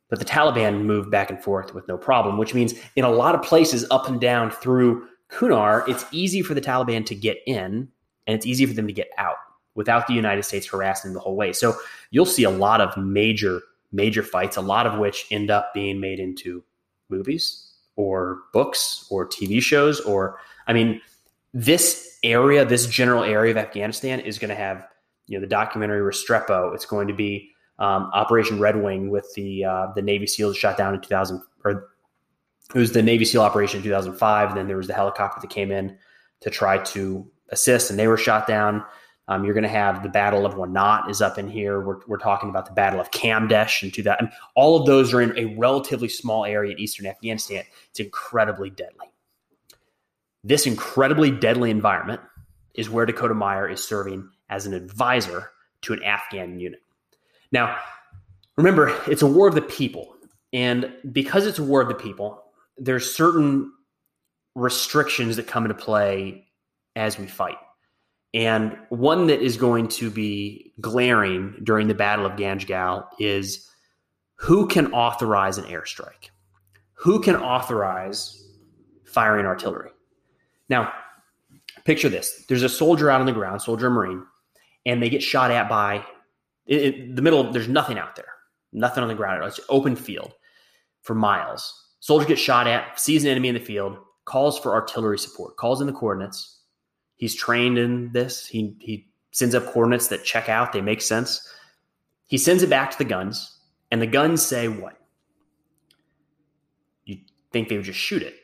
but 0.10 0.18
the 0.18 0.26
Taliban 0.26 0.82
moved 0.86 1.12
back 1.12 1.30
and 1.30 1.42
forth 1.42 1.76
with 1.76 1.88
no 1.88 1.96
problem, 1.96 2.40
which 2.40 2.56
means 2.56 2.74
in 2.96 3.06
a 3.06 3.12
lot 3.12 3.36
of 3.36 3.44
places 3.44 3.86
up 3.92 4.10
and 4.10 4.20
down 4.20 4.50
through 4.50 5.08
Kunar, 5.30 5.88
it's 5.88 6.04
easy 6.12 6.42
for 6.42 6.56
the 6.56 6.62
Taliban 6.62 7.06
to 7.06 7.14
get 7.14 7.38
in 7.46 7.88
and 8.26 8.36
it's 8.36 8.48
easy 8.48 8.66
for 8.66 8.74
them 8.74 8.88
to 8.88 8.94
get 8.94 9.10
out 9.20 9.36
without 9.76 10.08
the 10.08 10.16
United 10.16 10.44
States 10.44 10.66
harassing 10.66 11.14
the 11.14 11.20
whole 11.20 11.36
way. 11.36 11.54
So 11.54 11.76
you'll 12.10 12.26
see 12.26 12.44
a 12.44 12.50
lot 12.50 12.82
of 12.82 12.98
major, 12.98 13.62
major 13.92 14.24
fights, 14.24 14.58
a 14.58 14.62
lot 14.62 14.88
of 14.88 14.98
which 14.98 15.28
end 15.30 15.52
up 15.52 15.72
being 15.76 16.00
made 16.00 16.20
into 16.20 16.64
movies 17.10 17.69
or 18.00 18.44
books 18.54 19.06
or 19.10 19.28
TV 19.28 19.62
shows. 19.62 20.00
Or, 20.00 20.40
I 20.68 20.74
mean, 20.74 21.02
this 21.54 22.18
area, 22.24 22.64
this 22.64 22.88
general 22.88 23.26
area 23.26 23.52
of 23.52 23.58
Afghanistan 23.58 24.22
is 24.22 24.40
going 24.40 24.50
to 24.50 24.56
have, 24.56 24.88
you 25.28 25.38
know, 25.38 25.42
the 25.42 25.50
documentary 25.50 26.00
Restrepo. 26.00 26.74
It's 26.74 26.86
going 26.86 27.10
to 27.10 27.14
be 27.14 27.52
um, 27.78 28.10
Operation 28.14 28.58
Red 28.58 28.82
Wing 28.82 29.10
with 29.10 29.34
the 29.36 29.66
uh, 29.66 29.88
the 29.96 30.02
Navy 30.02 30.28
SEALs 30.28 30.56
shot 30.56 30.78
down 30.78 30.96
in 30.96 31.02
2000 31.02 31.42
or 31.66 31.90
it 32.74 32.80
was 32.80 32.94
the 32.94 33.04
Navy 33.04 33.26
SEAL 33.26 33.42
operation 33.42 33.80
in 33.80 33.84
2005. 33.84 34.56
Then 34.56 34.68
there 34.68 34.78
was 34.78 34.88
the 34.88 34.94
helicopter 34.94 35.42
that 35.42 35.50
came 35.50 35.70
in 35.70 35.98
to 36.40 36.50
try 36.50 36.78
to 36.78 37.30
assist, 37.50 37.90
and 37.90 38.00
they 38.00 38.08
were 38.08 38.18
shot 38.18 38.48
down. 38.48 38.86
Um, 39.30 39.46
you're 39.46 39.54
going 39.54 39.64
to 39.64 39.70
have 39.70 40.02
the 40.02 40.10
Battle 40.10 40.44
of 40.44 40.56
Wanat 40.56 41.08
is 41.08 41.22
up 41.22 41.38
in 41.38 41.48
here. 41.48 41.80
We're, 41.82 42.00
we're 42.08 42.18
talking 42.18 42.50
about 42.50 42.66
the 42.66 42.74
Battle 42.74 43.00
of 43.00 43.12
Kamdesh 43.12 43.84
in 43.84 43.92
2000. 43.92 44.18
And 44.20 44.34
all 44.56 44.76
of 44.76 44.88
those 44.88 45.14
are 45.14 45.22
in 45.22 45.38
a 45.38 45.56
relatively 45.56 46.10
small 46.10 46.46
area 46.46 46.72
in 46.72 46.80
eastern 46.80 47.06
Afghanistan. 47.06 47.64
It's 47.92 48.00
incredibly 48.00 48.72
deadly. 48.72 49.06
This 50.44 50.66
incredibly 50.66 51.30
deadly 51.30 51.70
environment 51.70 52.22
is 52.74 52.90
where 52.90 53.06
Dakota 53.06 53.36
Meyer 53.36 53.70
is 53.70 53.88
serving 53.88 54.28
as 54.50 54.66
an 54.66 54.74
advisor 54.74 55.52
to 55.84 55.94
an 55.94 56.02
Afghan 56.04 56.60
unit. 56.60 56.82
Now, 57.52 57.78
remember, 58.58 59.00
it's 59.08 59.22
a 59.22 59.28
war 59.28 59.48
of 59.48 59.54
the 59.54 59.62
people. 59.62 60.16
And 60.54 60.92
because 61.12 61.46
it's 61.46 61.60
a 61.60 61.64
war 61.64 61.82
of 61.82 61.88
the 61.88 61.94
people, 61.94 62.44
there's 62.78 63.14
certain 63.14 63.72
restrictions 64.56 65.36
that 65.36 65.46
come 65.46 65.66
into 65.66 65.76
play 65.76 66.48
as 66.96 67.20
we 67.20 67.28
fight. 67.28 67.58
And 68.34 68.78
one 68.90 69.28
that 69.28 69.42
is 69.42 69.58
going 69.58 69.88
to 69.90 70.12
be 70.12 70.74
glaring 70.80 71.56
during 71.64 71.88
the 71.88 71.96
Battle 71.96 72.26
of 72.26 72.34
Ganjgal 72.34 73.08
is 73.20 73.68
who 74.36 74.68
can 74.68 74.94
authorize 74.94 75.58
an 75.58 75.66
airstrike? 75.66 76.30
Who 76.94 77.22
can 77.22 77.36
authorize 77.36 78.48
firing 79.06 79.46
artillery? 79.46 79.92
Now, 80.70 80.94
picture 81.86 82.10
this 82.10 82.46
there's 82.48 82.64
a 82.64 82.70
soldier 82.70 83.10
out 83.10 83.20
on 83.20 83.26
the 83.26 83.32
ground, 83.32 83.62
soldier 83.62 83.90
Marine, 83.90 84.24
and 84.86 85.02
they 85.02 85.10
get 85.10 85.24
shot 85.24 85.50
at 85.52 85.68
by 85.68 86.06
the 86.68 87.22
middle, 87.22 87.52
there's 87.52 87.68
nothing 87.68 87.98
out 87.98 88.16
there, 88.16 88.28
nothing 88.72 89.02
on 89.02 89.10
the 89.10 89.16
ground. 89.16 89.44
It's 89.44 89.60
open 89.70 89.96
field 89.96 90.34
for 91.02 91.16
miles. 91.16 91.74
Soldier 92.00 92.28
gets 92.28 92.42
shot 92.42 92.68
at, 92.68 93.00
sees 93.00 93.24
an 93.24 93.32
enemy 93.32 93.50
in 93.50 93.56
the 93.56 93.60
field, 93.60 93.98
calls 94.26 94.60
for 94.60 94.74
artillery 94.74 95.18
support, 95.18 95.58
calls 95.58 95.82
in 95.82 95.88
the 95.88 95.94
coordinates. 95.94 96.59
He's 97.20 97.36
trained 97.36 97.78
in 97.78 98.14
this. 98.14 98.48
He 98.48 98.78
he 98.80 99.10
sends 99.32 99.54
up 99.54 99.66
coordinates 99.66 100.08
that 100.08 100.24
check 100.24 100.48
out, 100.48 100.72
they 100.72 100.80
make 100.80 101.02
sense. 101.02 101.46
He 102.28 102.38
sends 102.38 102.64
it 102.64 102.70
back 102.70 102.92
to 102.92 102.98
the 102.98 103.04
guns, 103.04 103.60
and 103.92 104.02
the 104.02 104.08
guns 104.08 104.42
say 104.42 104.70
what? 104.70 104.96
You 107.04 107.18
think 107.52 107.68
they 107.68 107.76
would 107.76 107.86
just 107.86 108.00
shoot 108.00 108.24
it. 108.24 108.36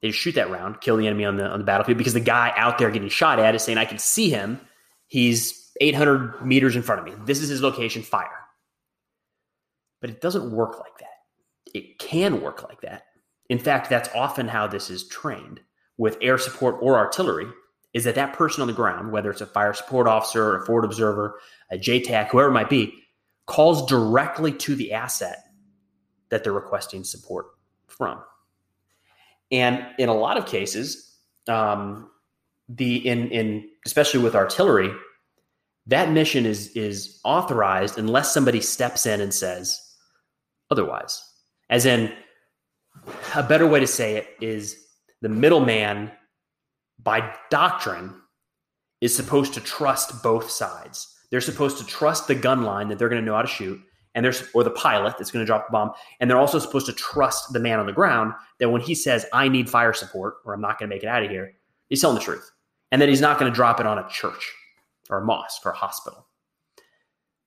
They 0.00 0.08
just 0.10 0.20
shoot 0.20 0.36
that 0.36 0.50
round, 0.50 0.80
kill 0.80 0.96
the 0.96 1.08
enemy 1.08 1.24
on 1.24 1.36
the 1.36 1.48
on 1.48 1.58
the 1.58 1.64
battlefield 1.64 1.98
because 1.98 2.14
the 2.14 2.20
guy 2.20 2.52
out 2.56 2.78
there 2.78 2.92
getting 2.92 3.08
shot 3.08 3.40
at 3.40 3.56
is 3.56 3.64
saying, 3.64 3.76
I 3.76 3.84
can 3.84 3.98
see 3.98 4.30
him. 4.30 4.60
He's 5.08 5.72
800 5.80 6.46
meters 6.46 6.76
in 6.76 6.82
front 6.82 7.00
of 7.00 7.06
me. 7.06 7.24
This 7.26 7.42
is 7.42 7.48
his 7.48 7.60
location, 7.60 8.02
fire. 8.02 8.30
But 10.00 10.10
it 10.10 10.20
doesn't 10.20 10.52
work 10.52 10.78
like 10.78 10.96
that. 11.00 11.74
It 11.74 11.98
can 11.98 12.40
work 12.40 12.62
like 12.62 12.82
that. 12.82 13.02
In 13.48 13.58
fact, 13.58 13.90
that's 13.90 14.08
often 14.14 14.46
how 14.46 14.68
this 14.68 14.90
is 14.90 15.08
trained 15.08 15.60
with 15.98 16.18
air 16.20 16.38
support 16.38 16.76
or 16.80 16.96
artillery 16.96 17.46
is 17.96 18.04
that 18.04 18.14
that 18.14 18.34
person 18.34 18.60
on 18.60 18.66
the 18.66 18.74
ground, 18.74 19.10
whether 19.10 19.30
it's 19.30 19.40
a 19.40 19.46
fire 19.46 19.72
support 19.72 20.06
officer, 20.06 20.54
a 20.54 20.66
forward 20.66 20.84
observer, 20.84 21.40
a 21.70 21.78
JTAC, 21.78 22.28
whoever 22.28 22.50
it 22.50 22.52
might 22.52 22.68
be, 22.68 22.92
calls 23.46 23.86
directly 23.86 24.52
to 24.52 24.74
the 24.74 24.92
asset 24.92 25.38
that 26.28 26.44
they're 26.44 26.52
requesting 26.52 27.04
support 27.04 27.46
from. 27.86 28.22
And 29.50 29.82
in 29.98 30.10
a 30.10 30.14
lot 30.14 30.36
of 30.36 30.44
cases, 30.44 31.10
um, 31.48 32.10
the 32.68 32.96
in 32.96 33.30
in 33.30 33.66
especially 33.86 34.22
with 34.22 34.34
artillery, 34.34 34.92
that 35.86 36.10
mission 36.10 36.44
is 36.44 36.68
is 36.76 37.18
authorized 37.24 37.98
unless 37.98 38.30
somebody 38.30 38.60
steps 38.60 39.06
in 39.06 39.22
and 39.22 39.32
says 39.32 39.80
otherwise. 40.70 41.22
As 41.70 41.86
in, 41.86 42.12
a 43.34 43.42
better 43.42 43.66
way 43.66 43.80
to 43.80 43.86
say 43.86 44.16
it 44.16 44.28
is 44.42 44.76
the 45.22 45.30
middleman, 45.30 46.10
by 47.02 47.34
doctrine, 47.50 48.14
is 49.00 49.14
supposed 49.14 49.54
to 49.54 49.60
trust 49.60 50.22
both 50.22 50.50
sides. 50.50 51.14
They're 51.30 51.40
supposed 51.40 51.78
to 51.78 51.84
trust 51.84 52.28
the 52.28 52.34
gun 52.34 52.62
line 52.62 52.88
that 52.88 52.98
they're 52.98 53.08
going 53.08 53.20
to 53.20 53.26
know 53.26 53.34
how 53.34 53.42
to 53.42 53.48
shoot, 53.48 53.80
and 54.14 54.24
there's 54.24 54.48
or 54.54 54.64
the 54.64 54.70
pilot 54.70 55.18
that's 55.18 55.30
going 55.30 55.42
to 55.42 55.46
drop 55.46 55.66
the 55.66 55.72
bomb, 55.72 55.92
and 56.20 56.30
they're 56.30 56.38
also 56.38 56.58
supposed 56.58 56.86
to 56.86 56.92
trust 56.92 57.52
the 57.52 57.60
man 57.60 57.78
on 57.78 57.86
the 57.86 57.92
ground 57.92 58.32
that 58.58 58.70
when 58.70 58.80
he 58.80 58.94
says 58.94 59.26
"I 59.32 59.48
need 59.48 59.68
fire 59.68 59.92
support" 59.92 60.36
or 60.44 60.54
"I'm 60.54 60.60
not 60.60 60.78
going 60.78 60.88
to 60.88 60.94
make 60.94 61.02
it 61.02 61.08
out 61.08 61.22
of 61.22 61.30
here," 61.30 61.52
he's 61.88 62.00
telling 62.00 62.16
the 62.16 62.22
truth, 62.24 62.50
and 62.90 63.02
that 63.02 63.08
he's 63.08 63.20
not 63.20 63.38
going 63.38 63.50
to 63.50 63.54
drop 63.54 63.80
it 63.80 63.86
on 63.86 63.98
a 63.98 64.08
church 64.08 64.52
or 65.10 65.18
a 65.18 65.24
mosque 65.24 65.66
or 65.66 65.72
a 65.72 65.76
hospital. 65.76 66.26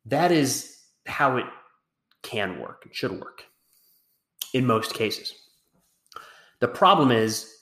That 0.06 0.32
is 0.32 0.78
how 1.08 1.38
it 1.38 1.46
can 2.22 2.60
work. 2.60 2.84
It 2.86 2.96
should 2.96 3.20
work 3.20 3.46
in 4.54 4.66
most 4.66 4.94
cases. 4.94 5.34
The 6.60 6.68
problem 6.68 7.12
is, 7.12 7.59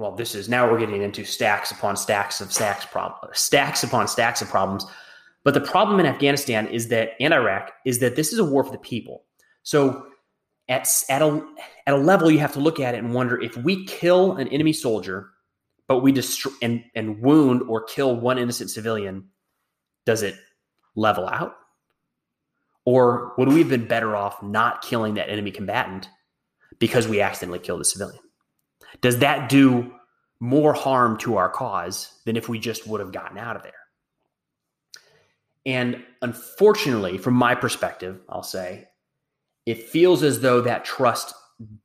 well, 0.00 0.12
this 0.12 0.34
is 0.34 0.48
now 0.48 0.68
we're 0.68 0.78
getting 0.78 1.02
into 1.02 1.24
stacks 1.24 1.70
upon 1.70 1.94
stacks 1.94 2.40
of 2.40 2.50
stacks 2.50 2.86
problems, 2.86 3.38
stacks 3.38 3.82
upon 3.82 4.08
stacks 4.08 4.40
of 4.40 4.48
problems. 4.48 4.86
But 5.44 5.52
the 5.52 5.60
problem 5.60 6.00
in 6.00 6.06
Afghanistan 6.06 6.66
is 6.68 6.88
that 6.88 7.10
and 7.20 7.34
Iraq 7.34 7.70
is 7.84 7.98
that 7.98 8.16
this 8.16 8.32
is 8.32 8.38
a 8.38 8.44
war 8.44 8.64
for 8.64 8.72
the 8.72 8.78
people. 8.78 9.24
So 9.62 10.06
at 10.70 10.88
at 11.10 11.20
a 11.20 11.46
at 11.86 11.92
a 11.92 11.98
level, 11.98 12.30
you 12.30 12.38
have 12.38 12.54
to 12.54 12.60
look 12.60 12.80
at 12.80 12.94
it 12.94 13.04
and 13.04 13.12
wonder 13.12 13.38
if 13.42 13.58
we 13.58 13.84
kill 13.84 14.36
an 14.36 14.48
enemy 14.48 14.72
soldier, 14.72 15.28
but 15.86 15.98
we 15.98 16.12
destroy 16.12 16.52
and 16.62 16.82
and 16.94 17.20
wound 17.20 17.60
or 17.68 17.84
kill 17.84 18.16
one 18.16 18.38
innocent 18.38 18.70
civilian, 18.70 19.28
does 20.06 20.22
it 20.22 20.34
level 20.96 21.28
out? 21.28 21.56
Or 22.86 23.34
would 23.36 23.48
we 23.48 23.58
have 23.58 23.68
been 23.68 23.86
better 23.86 24.16
off 24.16 24.42
not 24.42 24.80
killing 24.80 25.12
that 25.14 25.28
enemy 25.28 25.50
combatant 25.50 26.08
because 26.78 27.06
we 27.06 27.20
accidentally 27.20 27.58
killed 27.58 27.82
a 27.82 27.84
civilian? 27.84 28.22
Does 29.00 29.18
that 29.18 29.48
do 29.48 29.92
more 30.40 30.72
harm 30.72 31.18
to 31.18 31.36
our 31.36 31.48
cause 31.48 32.20
than 32.24 32.36
if 32.36 32.48
we 32.48 32.58
just 32.58 32.86
would 32.86 33.00
have 33.00 33.12
gotten 33.12 33.38
out 33.38 33.56
of 33.56 33.62
there? 33.62 33.72
And 35.66 36.02
unfortunately, 36.22 37.18
from 37.18 37.34
my 37.34 37.54
perspective, 37.54 38.20
I'll 38.28 38.42
say, 38.42 38.88
it 39.66 39.88
feels 39.88 40.22
as 40.22 40.40
though 40.40 40.62
that 40.62 40.84
trust 40.84 41.34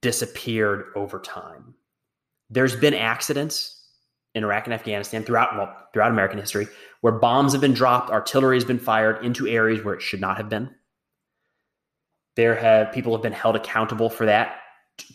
disappeared 0.02 0.86
over 0.96 1.20
time. 1.20 1.76
There's 2.50 2.76
been 2.76 2.94
accidents 2.94 3.86
in 4.34 4.44
Iraq 4.44 4.66
and 4.66 4.74
Afghanistan 4.74 5.24
throughout 5.24 5.56
well, 5.56 5.76
throughout 5.94 6.12
American 6.12 6.40
history 6.40 6.68
where 7.02 7.14
bombs 7.14 7.52
have 7.52 7.62
been 7.62 7.74
dropped, 7.74 8.10
artillery 8.10 8.56
has 8.56 8.66
been 8.66 8.80
fired 8.80 9.24
into 9.24 9.48
areas 9.48 9.84
where 9.84 9.94
it 9.94 10.02
should 10.02 10.22
not 10.22 10.38
have 10.38 10.50
been. 10.50 10.74
There 12.36 12.56
have 12.56 12.92
people 12.92 13.14
have 13.14 13.22
been 13.22 13.34
held 13.34 13.56
accountable 13.56 14.10
for 14.10 14.26
that 14.26 14.58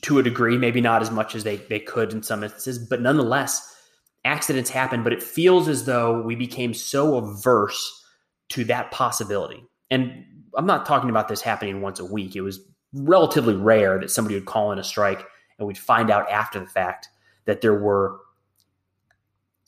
to 0.03 0.19
a 0.19 0.23
degree, 0.23 0.59
maybe 0.59 0.81
not 0.81 1.03
as 1.03 1.11
much 1.11 1.35
as 1.35 1.45
they, 1.45 1.57
they 1.57 1.81
could 1.81 2.13
in 2.13 2.23
some 2.23 2.45
instances, 2.45 2.79
but 2.79 3.01
nonetheless, 3.01 3.77
accidents 4.25 4.71
happen. 4.71 5.03
But 5.03 5.13
it 5.13 5.23
feels 5.23 5.69
as 5.69 5.85
though 5.85 6.21
we 6.21 6.35
became 6.35 6.75
so 6.75 7.17
averse 7.17 8.05
to 8.51 8.65
that 8.65 8.91
possibility. 8.91 9.65
And 9.91 10.25
I'm 10.57 10.67
not 10.67 10.87
talking 10.87 11.11
about 11.11 11.29
this 11.29 11.41
happening 11.41 11.81
once 11.81 12.01
a 12.01 12.05
week. 12.05 12.37
It 12.37 12.43
was 12.43 12.61
relatively 12.93 13.55
rare 13.55 13.99
that 13.99 14.11
somebody 14.11 14.35
would 14.35 14.47
call 14.47 14.73
in 14.73 14.79
a 14.79 14.85
strike 14.85 15.25
and 15.59 15.67
we'd 15.67 15.79
find 15.79 16.11
out 16.11 16.31
after 16.31 16.59
the 16.59 16.67
fact 16.67 17.09
that 17.45 17.61
there 17.61 17.79
were, 17.79 18.19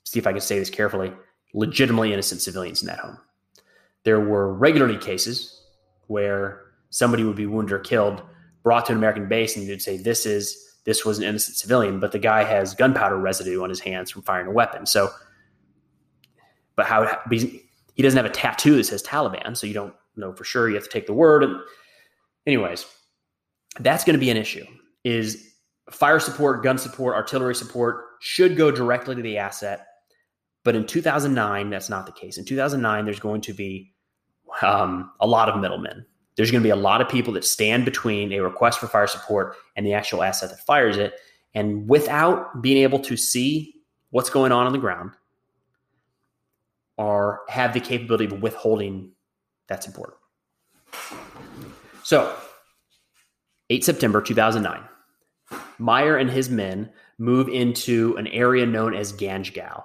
see 0.05 0.19
if 0.19 0.27
I 0.27 0.33
can 0.33 0.41
say 0.41 0.59
this 0.59 0.71
carefully, 0.71 1.13
legitimately 1.55 2.13
innocent 2.13 2.41
civilians 2.41 2.83
in 2.83 2.89
that 2.89 2.99
home. 2.99 3.19
There 4.05 4.21
were 4.21 4.53
regularly 4.53 4.99
cases 4.99 5.63
where 6.09 6.63
somebody 6.91 7.25
would 7.25 7.37
be 7.37 7.47
wounded 7.47 7.73
or 7.73 7.79
killed 7.79 8.23
brought 8.63 8.87
to 8.87 8.93
an 8.93 8.99
American 8.99 9.29
base 9.29 9.57
and 9.57 9.67
you'd 9.67 9.83
say 9.83 9.97
this 9.97 10.27
is 10.27 10.73
this 10.85 11.05
was 11.05 11.19
an 11.19 11.25
innocent 11.25 11.57
civilian, 11.57 12.01
but 12.01 12.13
the 12.13 12.19
guy 12.19 12.43
has 12.43 12.75
gunpowder 12.75 13.17
residue 13.17 13.63
on 13.63 13.69
his 13.69 13.81
hands 13.81 14.11
from 14.11 14.23
firing 14.23 14.49
a 14.49 14.51
weapon. 14.51 14.85
So, 14.85 15.11
but 16.75 16.87
how 16.87 17.21
he 17.31 18.03
doesn't 18.03 18.17
have 18.17 18.27
a 18.27 18.35
tattoo 18.35 18.77
that 18.77 18.85
says 18.85 19.03
Taliban, 19.03 19.57
so 19.57 19.67
you 19.67 19.75
don't 19.75 19.95
know 20.17 20.33
for 20.33 20.45
sure. 20.45 20.69
You 20.69 20.75
have 20.75 20.85
to 20.85 20.91
take 20.91 21.07
the 21.07 21.13
word. 21.13 21.45
And 21.45 21.61
anyways, 22.47 22.87
that's 23.79 24.05
going 24.05 24.15
to 24.15 24.21
be 24.21 24.31
an 24.31 24.37
issue. 24.37 24.65
Is 25.05 25.53
fire 25.91 26.19
support, 26.19 26.63
gun 26.63 26.79
support, 26.79 27.15
artillery 27.15 27.55
support 27.55 28.05
should 28.21 28.57
go 28.57 28.71
directly 28.71 29.15
to 29.15 29.23
the 29.23 29.39
asset. 29.39 29.87
But 30.65 30.77
in 30.77 30.87
2009, 30.87 31.71
that's 31.71 31.89
not 31.89 32.07
the 32.07 32.13
case. 32.13 32.39
In 32.39 32.45
2009, 32.45 33.05
there's 33.05 33.19
going 33.19 33.41
to 33.43 33.53
be 33.53 33.93
um, 34.63 35.11
a 35.21 35.27
lot 35.27 35.49
of 35.49 35.61
middlemen 35.61 36.07
there's 36.37 36.51
going 36.51 36.63
to 36.63 36.67
be 36.67 36.71
a 36.71 36.77
lot 36.77 37.01
of 37.01 37.09
people 37.09 37.33
that 37.35 37.45
stand 37.45 37.85
between 37.85 38.33
a 38.33 38.41
request 38.41 38.79
for 38.79 38.87
fire 38.87 39.07
support 39.07 39.57
and 39.77 39.87
the 39.87 39.93
actual 39.93 40.23
asset 40.23 40.51
that 40.51 40.61
fires 40.61 40.97
it. 40.97 41.15
And 41.55 41.89
without 41.89 42.63
being 42.63 42.79
able 42.79 42.99
to 43.01 43.17
see 43.17 43.75
what's 44.11 44.31
going 44.31 44.53
on 44.53 44.67
on 44.67 44.73
the 44.73 44.79
ground 44.79 45.13
or 46.97 47.41
have 47.49 47.75
the 47.75 47.81
capability 47.81 48.25
of 48.25 48.43
withholding 48.43 49.11
that's 49.69 49.87
important. 49.87 50.19
So, 52.03 52.35
8 53.71 53.85
September 53.85 54.21
2009, 54.21 54.83
Meyer 55.79 56.17
and 56.17 56.31
his 56.31 56.51
men 56.51 56.91
move 57.19 57.49
into 57.49 58.15
an 58.19 58.27
area 58.29 58.67
known 58.67 58.95
as 58.95 59.13
Ganjgal. 59.13 59.85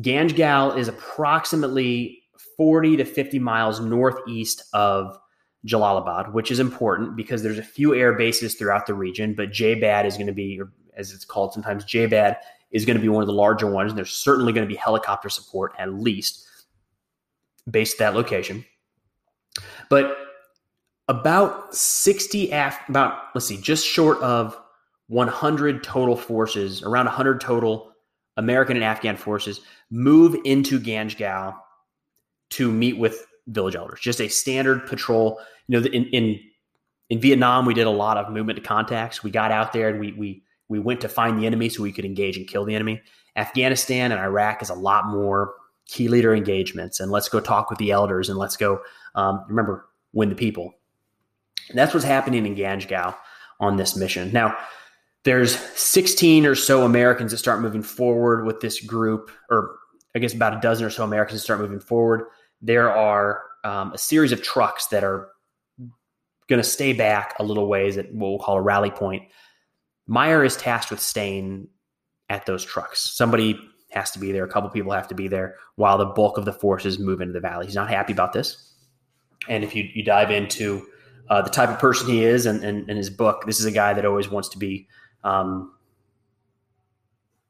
Ganjgal 0.00 0.78
is 0.78 0.88
approximately 0.88 2.22
40 2.56 2.96
to 2.98 3.04
50 3.04 3.38
miles 3.38 3.80
northeast 3.80 4.62
of 4.72 5.18
Jalalabad, 5.66 6.32
which 6.32 6.50
is 6.50 6.60
important 6.60 7.16
because 7.16 7.42
there's 7.42 7.58
a 7.58 7.62
few 7.62 7.94
air 7.94 8.12
bases 8.12 8.54
throughout 8.54 8.86
the 8.86 8.94
region, 8.94 9.34
but 9.34 9.50
JBAD 9.50 10.04
is 10.04 10.14
going 10.14 10.28
to 10.28 10.32
be, 10.32 10.60
as 10.96 11.12
it's 11.12 11.24
called 11.24 11.52
sometimes, 11.52 11.84
JBAD 11.84 12.36
is 12.70 12.84
going 12.84 12.96
to 12.96 13.02
be 13.02 13.08
one 13.08 13.22
of 13.22 13.26
the 13.26 13.32
larger 13.32 13.70
ones. 13.70 13.90
And 13.90 13.98
there's 13.98 14.12
certainly 14.12 14.52
going 14.52 14.66
to 14.66 14.72
be 14.72 14.78
helicopter 14.78 15.28
support 15.28 15.72
at 15.78 15.92
least 15.94 16.46
based 17.70 17.94
at 17.94 17.98
that 17.98 18.14
location. 18.14 18.64
But 19.90 20.16
about 21.08 21.74
60 21.74 22.50
af- 22.50 22.88
about 22.88 23.18
let's 23.34 23.46
see, 23.46 23.60
just 23.60 23.86
short 23.86 24.20
of 24.20 24.58
100 25.08 25.82
total 25.82 26.16
forces, 26.16 26.82
around 26.82 27.06
100 27.06 27.40
total 27.40 27.92
American 28.36 28.76
and 28.76 28.84
Afghan 28.84 29.16
forces 29.16 29.62
move 29.90 30.36
into 30.44 30.78
Ganjgal 30.78 31.56
to 32.50 32.70
meet 32.70 32.96
with 32.96 33.26
village 33.48 33.74
elders. 33.74 34.00
Just 34.00 34.20
a 34.20 34.28
standard 34.28 34.86
patrol. 34.86 35.40
You 35.66 35.80
know, 35.80 35.86
in 35.86 36.04
in 36.06 36.40
in 37.10 37.20
Vietnam, 37.20 37.66
we 37.66 37.74
did 37.74 37.86
a 37.86 37.90
lot 37.90 38.16
of 38.16 38.30
movement 38.30 38.56
to 38.58 38.62
contacts. 38.62 39.22
We 39.22 39.30
got 39.30 39.50
out 39.50 39.72
there 39.72 39.88
and 39.88 40.00
we 40.00 40.12
we 40.12 40.42
we 40.68 40.78
went 40.78 41.00
to 41.00 41.08
find 41.08 41.38
the 41.38 41.46
enemy 41.46 41.68
so 41.68 41.82
we 41.82 41.92
could 41.92 42.04
engage 42.04 42.36
and 42.36 42.46
kill 42.46 42.64
the 42.64 42.74
enemy. 42.74 43.02
Afghanistan 43.36 44.12
and 44.12 44.20
Iraq 44.20 44.62
is 44.62 44.70
a 44.70 44.74
lot 44.74 45.06
more 45.06 45.54
key 45.86 46.08
leader 46.08 46.34
engagements 46.34 47.00
and 47.00 47.10
let's 47.10 47.30
go 47.30 47.40
talk 47.40 47.70
with 47.70 47.78
the 47.78 47.90
elders 47.90 48.28
and 48.28 48.38
let's 48.38 48.56
go 48.56 48.80
um, 49.14 49.42
remember 49.48 49.88
win 50.12 50.28
the 50.28 50.34
people. 50.34 50.74
And 51.68 51.78
that's 51.78 51.94
what's 51.94 52.06
happening 52.06 52.46
in 52.46 52.54
Ganjgal 52.54 53.14
on 53.60 53.76
this 53.76 53.96
mission. 53.96 54.32
Now, 54.32 54.56
there's 55.24 55.56
16 55.56 56.46
or 56.46 56.54
so 56.54 56.84
Americans 56.84 57.32
that 57.32 57.38
start 57.38 57.60
moving 57.60 57.82
forward 57.82 58.46
with 58.46 58.60
this 58.60 58.80
group, 58.80 59.30
or 59.50 59.76
I 60.14 60.18
guess 60.18 60.32
about 60.32 60.56
a 60.56 60.60
dozen 60.60 60.86
or 60.86 60.90
so 60.90 61.04
Americans 61.04 61.40
that 61.40 61.44
start 61.44 61.60
moving 61.60 61.80
forward. 61.80 62.26
There 62.60 62.90
are 62.90 63.42
um, 63.64 63.92
a 63.92 63.98
series 63.98 64.32
of 64.32 64.42
trucks 64.42 64.86
that 64.86 65.04
are 65.04 65.28
going 66.48 66.62
to 66.62 66.68
stay 66.68 66.92
back 66.92 67.34
a 67.38 67.44
little 67.44 67.68
ways 67.68 67.98
at 67.98 68.12
what 68.12 68.28
we'll 68.28 68.38
call 68.38 68.56
a 68.56 68.62
rally 68.62 68.90
point. 68.90 69.22
Meyer 70.06 70.42
is 70.44 70.56
tasked 70.56 70.90
with 70.90 71.00
staying 71.00 71.68
at 72.30 72.46
those 72.46 72.64
trucks. 72.64 73.00
Somebody 73.00 73.58
has 73.90 74.10
to 74.12 74.18
be 74.18 74.32
there. 74.32 74.44
A 74.44 74.48
couple 74.48 74.68
people 74.70 74.92
have 74.92 75.08
to 75.08 75.14
be 75.14 75.28
there 75.28 75.56
while 75.76 75.98
the 75.98 76.06
bulk 76.06 76.38
of 76.38 76.44
the 76.44 76.52
forces 76.52 76.98
move 76.98 77.20
into 77.20 77.32
the 77.32 77.40
valley. 77.40 77.66
He's 77.66 77.74
not 77.74 77.88
happy 77.88 78.12
about 78.12 78.32
this. 78.32 78.74
And 79.48 79.64
if 79.64 79.74
you, 79.74 79.88
you 79.94 80.02
dive 80.02 80.30
into 80.30 80.86
uh, 81.30 81.42
the 81.42 81.50
type 81.50 81.68
of 81.68 81.78
person 81.78 82.08
he 82.08 82.24
is 82.24 82.46
and, 82.46 82.64
and, 82.64 82.88
his 82.88 83.10
book, 83.10 83.44
this 83.46 83.60
is 83.60 83.66
a 83.66 83.70
guy 83.70 83.92
that 83.92 84.04
always 84.04 84.30
wants 84.30 84.48
to 84.50 84.58
be 84.58 84.88
um, 85.24 85.72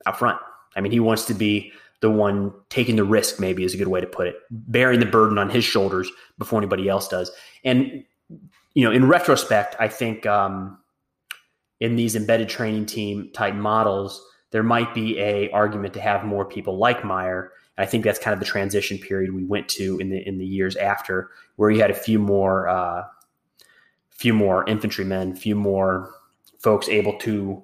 out 0.07 0.19
front. 0.19 0.39
I 0.77 0.81
mean, 0.81 0.93
he 0.93 1.01
wants 1.01 1.25
to 1.27 1.35
be 1.35 1.73
the 2.01 2.11
one 2.11 2.53
taking 2.69 2.97
the 2.97 3.05
risk, 3.05 3.41
maybe 3.41 3.65
is 3.65 3.75
a 3.75 3.77
good 3.77 3.89
way 3.89 4.01
to 4.01 4.07
put 4.07 4.29
it, 4.29 4.37
bearing 4.51 5.01
the 5.01 5.07
burden 5.07 5.39
on 5.39 5.51
his 5.51 5.65
shoulders 5.65 6.11
before 6.39 6.59
anybody 6.59 6.89
else 6.89 7.09
does. 7.09 7.31
And, 7.65 8.05
you 8.75 8.85
know, 8.85 8.93
in 8.93 9.09
retrospect, 9.09 9.75
I 9.81 9.89
think 9.89 10.25
um, 10.25 10.79
in 11.81 11.97
these 11.97 12.15
embedded 12.15 12.49
training 12.49 12.87
team 12.87 13.31
type 13.33 13.55
models, 13.55 14.25
there 14.51 14.63
might 14.63 14.95
be 14.95 15.19
a 15.19 15.51
argument 15.51 15.95
to 15.95 16.01
have 16.01 16.25
more 16.25 16.45
people 16.45 16.79
like 16.79 17.05
Meyer. 17.05 17.53
And 17.77 17.87
I 17.87 17.91
think 17.91 18.05
that's 18.05 18.19
kind 18.19 18.33
of 18.33 18.41
the 18.41 18.47
transition 18.47 18.99
period 18.99 19.35
we 19.35 19.45
went 19.45 19.69
to 19.71 19.99
in 19.99 20.09
the 20.09 20.27
in 20.27 20.39
the 20.39 20.47
years 20.47 20.77
after, 20.77 21.31
where 21.57 21.71
you 21.71 21.81
had 21.81 21.91
a 21.91 21.95
few 21.95 22.19
more, 22.19 22.69
uh, 22.69 23.03
few 24.11 24.33
more 24.33 24.65
infantrymen, 24.69 25.35
few 25.35 25.55
more 25.55 26.15
folks 26.61 26.89
able 26.89 27.19
to 27.19 27.63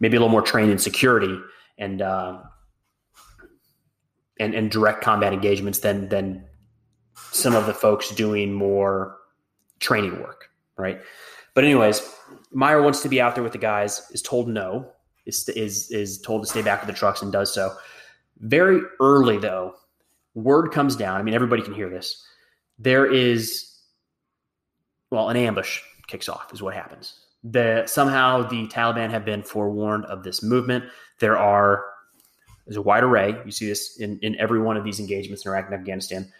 maybe 0.00 0.16
a 0.16 0.20
little 0.20 0.30
more 0.30 0.42
trained 0.42 0.70
in 0.70 0.78
security 0.78 1.38
and 1.78 2.02
uh, 2.02 2.40
and 4.38 4.54
and 4.54 4.70
direct 4.70 5.02
combat 5.02 5.32
engagements 5.32 5.80
than 5.80 6.08
than 6.08 6.44
some 7.30 7.54
of 7.54 7.66
the 7.66 7.74
folks 7.74 8.10
doing 8.10 8.52
more 8.52 9.16
training 9.80 10.20
work, 10.20 10.48
right? 10.76 11.00
But 11.54 11.64
anyways, 11.64 12.02
Meyer 12.52 12.82
wants 12.82 13.02
to 13.02 13.08
be 13.08 13.20
out 13.20 13.34
there 13.34 13.44
with 13.44 13.52
the 13.52 13.58
guys. 13.58 14.08
Is 14.12 14.22
told 14.22 14.48
no. 14.48 14.90
Is 15.26 15.48
is 15.50 15.90
is 15.90 16.20
told 16.20 16.42
to 16.42 16.48
stay 16.48 16.62
back 16.62 16.80
with 16.80 16.88
the 16.88 16.98
trucks 16.98 17.22
and 17.22 17.32
does 17.32 17.52
so. 17.52 17.74
Very 18.38 18.80
early 19.00 19.38
though, 19.38 19.74
word 20.34 20.72
comes 20.72 20.96
down. 20.96 21.20
I 21.20 21.22
mean, 21.22 21.34
everybody 21.34 21.62
can 21.62 21.74
hear 21.74 21.88
this. 21.88 22.22
There 22.78 23.06
is, 23.06 23.70
well, 25.10 25.28
an 25.28 25.36
ambush 25.36 25.80
kicks 26.08 26.28
off. 26.28 26.52
Is 26.52 26.60
what 26.60 26.74
happens 26.74 27.20
the 27.44 27.84
somehow 27.86 28.48
the 28.48 28.66
Taliban 28.68 29.10
have 29.10 29.24
been 29.24 29.42
forewarned 29.42 30.06
of 30.06 30.24
this 30.24 30.42
movement. 30.42 30.84
There 31.20 31.38
are 31.38 31.84
there's 32.66 32.76
a 32.76 32.82
wide 32.82 33.04
array. 33.04 33.36
You 33.44 33.50
see 33.50 33.66
this 33.66 33.98
in, 33.98 34.18
in 34.20 34.38
every 34.38 34.60
one 34.60 34.76
of 34.76 34.84
these 34.84 35.00
engagements 35.00 35.44
in 35.44 35.50
Iraq 35.50 35.66
and 35.66 35.74
Afghanistan. 35.74 36.32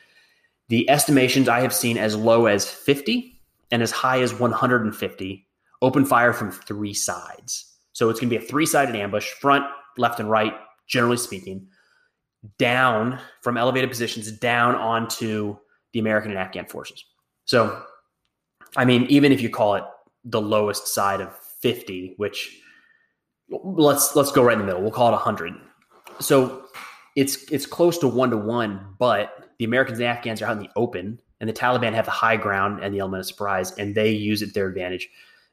The 0.68 0.88
estimations 0.88 1.48
I 1.48 1.60
have 1.60 1.74
seen 1.74 1.98
as 1.98 2.16
low 2.16 2.46
as 2.46 2.66
50 2.66 3.38
and 3.70 3.82
as 3.82 3.90
high 3.90 4.20
as 4.20 4.32
150 4.32 5.46
open 5.82 6.04
fire 6.04 6.32
from 6.32 6.50
three 6.50 6.94
sides. 6.94 7.72
So 7.92 8.08
it's 8.08 8.18
going 8.18 8.30
to 8.30 8.38
be 8.38 8.44
a 8.44 8.48
three 8.48 8.66
sided 8.66 8.96
ambush, 8.96 9.30
front, 9.32 9.64
left, 9.98 10.20
and 10.20 10.30
right, 10.30 10.54
generally 10.86 11.18
speaking, 11.18 11.68
down 12.58 13.18
from 13.42 13.56
elevated 13.56 13.90
positions 13.90 14.30
down 14.32 14.74
onto 14.74 15.56
the 15.92 16.00
American 16.00 16.30
and 16.30 16.40
Afghan 16.40 16.66
forces. 16.66 17.04
So, 17.44 17.82
I 18.76 18.84
mean, 18.84 19.04
even 19.04 19.30
if 19.30 19.40
you 19.40 19.50
call 19.50 19.74
it 19.74 19.84
the 20.24 20.40
lowest 20.40 20.88
side 20.88 21.20
of 21.20 21.36
50, 21.60 22.14
which 22.16 22.58
let's 23.48 24.16
let's 24.16 24.32
go 24.32 24.42
right 24.42 24.54
in 24.54 24.58
the 24.60 24.64
middle. 24.64 24.82
We'll 24.82 24.90
call 24.90 25.08
it 25.08 25.12
100. 25.12 25.54
So 26.20 26.66
it's 27.16 27.50
it's 27.50 27.66
close 27.66 27.98
to 27.98 28.08
one 28.08 28.30
to 28.30 28.36
one, 28.36 28.94
but 28.98 29.50
the 29.58 29.64
Americans 29.64 29.98
and 29.98 30.08
Afghans 30.08 30.42
are 30.42 30.46
out 30.46 30.56
in 30.56 30.62
the 30.62 30.70
open, 30.76 31.20
and 31.40 31.48
the 31.48 31.54
Taliban 31.54 31.94
have 31.94 32.06
the 32.06 32.10
high 32.10 32.36
ground 32.36 32.82
and 32.82 32.94
the 32.94 32.98
element 32.98 33.20
of 33.20 33.26
surprise, 33.26 33.72
and 33.72 33.94
they 33.94 34.10
use 34.10 34.42
it 34.42 34.46
to 34.48 34.52
their 34.52 34.68
advantage 34.68 35.08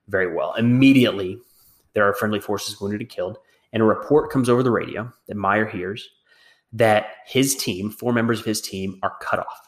very 0.07 0.33
well. 0.33 0.53
Immediately, 0.55 1.39
there 1.93 2.07
are 2.07 2.13
friendly 2.13 2.39
forces 2.39 2.79
wounded 2.79 3.01
and 3.01 3.09
killed, 3.09 3.37
and 3.73 3.81
a 3.81 3.85
report 3.85 4.31
comes 4.31 4.49
over 4.49 4.63
the 4.63 4.71
radio 4.71 5.11
that 5.27 5.35
Meyer 5.35 5.65
hears 5.65 6.09
that 6.73 7.07
his 7.25 7.55
team, 7.55 7.91
four 7.91 8.13
members 8.13 8.39
of 8.39 8.45
his 8.45 8.61
team, 8.61 8.97
are 9.03 9.17
cut 9.21 9.39
off. 9.39 9.67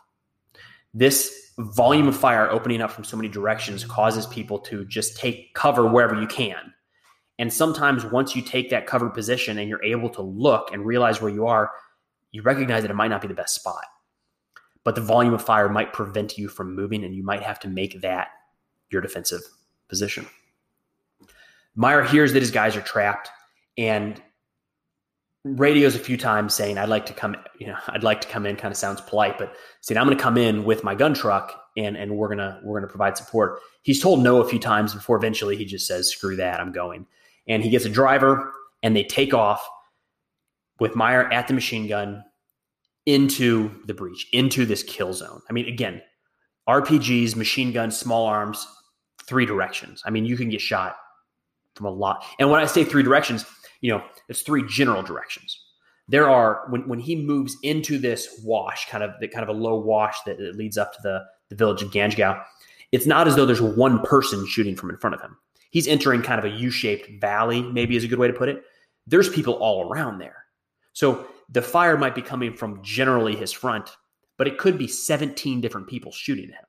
This 0.94 1.52
volume 1.58 2.08
of 2.08 2.16
fire 2.16 2.50
opening 2.50 2.82
up 2.82 2.92
from 2.92 3.04
so 3.04 3.18
many 3.18 3.30
directions 3.30 3.84
causes 3.84 4.26
people 4.28 4.58
to 4.60 4.86
just 4.86 5.18
take 5.18 5.54
cover 5.54 5.88
wherever 5.88 6.20
you 6.20 6.28
can. 6.28 6.74
And 7.40 7.52
sometimes 7.52 8.06
once 8.06 8.36
you 8.36 8.42
take 8.42 8.70
that 8.70 8.86
covered 8.86 9.14
position 9.14 9.58
and 9.58 9.68
you're 9.68 9.84
able 9.84 10.10
to 10.12 10.22
look 10.22 10.72
and 10.72 10.86
realize 10.86 11.22
where 11.22 11.32
you 11.32 11.48
are, 11.48 11.72
you 12.32 12.42
recognize 12.42 12.84
that 12.84 12.92
it 12.92 12.96
might 12.96 13.10
not 13.10 13.22
be 13.22 13.28
the 13.28 13.34
best 13.34 13.56
spot. 13.56 13.84
But 14.84 14.96
the 14.96 15.02
volume 15.02 15.34
of 15.34 15.44
fire 15.44 15.70
might 15.70 15.94
prevent 15.94 16.38
you 16.38 16.50
from 16.50 16.76
moving, 16.76 17.04
and 17.04 17.16
you 17.16 17.24
might 17.24 17.42
have 17.42 17.60
to 17.62 17.70
make 17.70 18.02
that 18.02 18.28
your 18.90 19.02
defensive 19.02 19.42
position. 19.88 20.28
Meyer 21.76 22.04
hears 22.04 22.34
that 22.34 22.42
his 22.42 22.52
guys 22.52 22.76
are 22.76 22.82
trapped 22.82 23.30
and 23.78 24.22
radios 25.44 25.96
a 25.96 26.00
few 26.00 26.18
times 26.18 26.54
saying 26.54 26.78
I'd 26.78 26.90
like 26.90 27.06
to 27.08 27.14
come, 27.14 27.36
you 27.60 27.68
know, 27.68 27.78
I'd 27.88 28.04
like 28.04 28.22
to 28.22 28.28
come 28.28 28.46
in 28.46 28.56
kind 28.56 28.72
of 28.72 28.78
sounds 28.78 29.02
polite, 29.02 29.38
but 29.38 29.56
saying 29.82 29.98
I'm 29.98 30.06
going 30.06 30.18
to 30.18 30.24
come 30.24 30.38
in 30.38 30.64
with 30.64 30.84
my 30.84 30.96
gun 30.96 31.14
truck 31.14 31.60
and 31.76 31.98
and 31.98 32.16
we're 32.16 32.34
to 32.36 32.60
we're 32.64 32.80
to 32.80 32.88
provide 32.88 33.18
support. 33.18 33.60
He's 33.82 34.02
told 34.02 34.22
no 34.22 34.42
a 34.42 34.48
few 34.48 34.60
times 34.60 34.94
before 34.94 35.18
eventually 35.18 35.58
he 35.58 35.66
just 35.66 35.88
says 35.88 36.10
screw 36.10 36.36
that, 36.36 36.60
I'm 36.60 36.72
going. 36.72 37.08
And 37.48 37.64
he 37.64 37.70
gets 37.70 37.86
a 37.86 37.90
driver 37.90 38.52
and 38.82 38.96
they 38.96 39.04
take 39.04 39.34
off 39.34 39.66
with 40.80 40.96
Meyer 40.96 41.32
at 41.32 41.48
the 41.48 41.54
machine 41.54 41.88
gun 41.88 42.24
into 43.06 43.72
the 43.86 43.94
breach, 43.94 44.28
into 44.32 44.66
this 44.66 44.84
kill 44.84 45.14
zone. 45.14 45.42
I 45.50 45.54
mean 45.54 45.68
again, 45.68 46.02
RPGs, 46.68 47.36
machine 47.36 47.72
guns, 47.72 47.98
small 47.98 48.26
arms, 48.26 48.66
three 49.26 49.46
directions. 49.46 50.02
I 50.06 50.10
mean 50.10 50.26
you 50.26 50.38
can 50.38 50.50
get 50.50 50.62
shot 50.62 50.96
from 51.76 51.88
a 51.88 51.92
lot. 51.92 52.26
And 52.40 52.50
when 52.50 52.62
I 52.62 52.66
say 52.66 52.84
three 52.84 53.04
directions, 53.04 53.46
you 53.82 53.92
know, 53.92 54.04
it's 54.30 54.42
three 54.42 54.64
general 54.68 55.02
directions. 55.02 55.60
There 56.08 56.30
are 56.30 56.66
when 56.70 56.88
when 56.88 57.00
he 57.00 57.16
moves 57.16 57.56
into 57.64 57.98
this 57.98 58.42
wash, 58.44 58.90
kind 58.90 59.04
of 59.04 59.12
the 59.20 59.28
kind 59.28 59.48
of 59.48 59.56
a 59.56 59.58
low 59.58 59.80
wash 59.80 60.18
that, 60.26 60.38
that 60.38 60.56
leads 60.56 60.78
up 60.78 60.94
to 60.94 61.00
the 61.02 61.22
the 61.50 61.56
village 61.56 61.82
of 61.82 61.92
Ganjgal. 61.92 62.42
It's 62.92 63.06
not 63.06 63.28
as 63.28 63.36
though 63.36 63.46
there's 63.46 63.62
one 63.62 64.02
person 64.02 64.46
shooting 64.48 64.76
from 64.76 64.90
in 64.90 64.98
front 64.98 65.16
of 65.16 65.22
him. 65.22 65.38
He's 65.74 65.88
entering 65.88 66.22
kind 66.22 66.38
of 66.38 66.46
a 66.46 66.56
U-shaped 66.56 67.20
valley, 67.20 67.64
maybe 67.64 67.96
is 67.96 68.04
a 68.04 68.08
good 68.08 68.20
way 68.20 68.28
to 68.28 68.34
put 68.34 68.48
it. 68.48 68.64
There's 69.08 69.28
people 69.28 69.56
all 69.56 69.90
around 69.90 70.20
there. 70.20 70.46
So 70.94 71.26
the 71.50 71.64
fire 71.64 71.98
might 71.98 72.14
be 72.14 72.22
coming 72.22 72.54
from 72.54 72.84
generally 72.84 73.36
his 73.36 73.52
front, 73.52 73.90
but 74.38 74.48
it 74.48 74.60
could 74.60 74.78
be 74.78 74.88
17 74.88 75.62
different 75.62 75.88
people 75.88 76.12
shooting 76.12 76.46
at 76.52 76.60
him. 76.60 76.66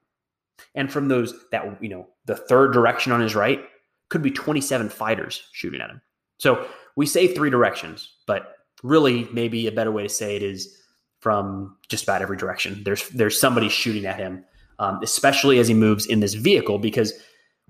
And 0.75 0.91
from 0.91 1.09
those 1.09 1.35
that 1.53 1.83
you 1.83 1.91
know, 1.91 2.09
the 2.25 2.35
third 2.35 2.73
direction 2.73 3.13
on 3.13 3.21
his 3.21 3.35
right 3.35 3.63
could 4.09 4.23
be 4.23 4.31
27 4.31 4.89
fighters 4.89 5.49
shooting 5.53 5.83
at 5.83 5.91
him. 5.91 6.01
So 6.39 6.67
we 6.97 7.05
say 7.05 7.29
three 7.29 7.51
directions, 7.51 8.11
but 8.27 8.55
really 8.83 9.29
maybe 9.35 9.67
a 9.67 9.73
better 9.73 9.93
way 9.93 10.05
to 10.05 10.09
say 10.09 10.35
it 10.35 10.43
is 10.43 10.81
from 11.21 11.77
just 11.91 12.05
about 12.05 12.23
every 12.23 12.39
direction. 12.39 12.81
There's 12.87 13.07
there's 13.11 13.39
somebody 13.39 13.69
shooting 13.69 14.07
at 14.07 14.17
him, 14.17 14.47
um, 14.79 15.01
especially 15.03 15.59
as 15.59 15.69
he 15.69 15.75
moves 15.75 16.07
in 16.07 16.21
this 16.21 16.33
vehicle, 16.33 16.79
because 16.79 17.13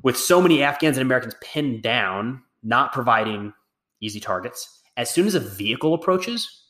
with 0.04 0.16
so 0.16 0.40
many 0.40 0.62
Afghans 0.62 0.96
and 0.96 1.02
Americans 1.04 1.34
pinned 1.40 1.82
down, 1.82 2.42
not 2.62 2.92
providing 2.92 3.52
easy 4.00 4.20
targets, 4.20 4.82
as 4.96 5.10
soon 5.10 5.26
as 5.26 5.34
a 5.34 5.40
vehicle 5.40 5.94
approaches, 5.94 6.62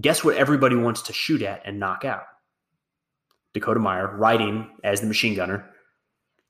guess 0.00 0.22
what 0.22 0.36
everybody 0.36 0.76
wants 0.76 1.00
to 1.02 1.12
shoot 1.12 1.40
at 1.40 1.62
and 1.64 1.78
knock 1.78 2.04
out? 2.04 2.24
Dakota 3.54 3.80
Meyer 3.80 4.14
riding 4.16 4.68
as 4.82 5.00
the 5.00 5.06
machine 5.06 5.34
gunner 5.34 5.70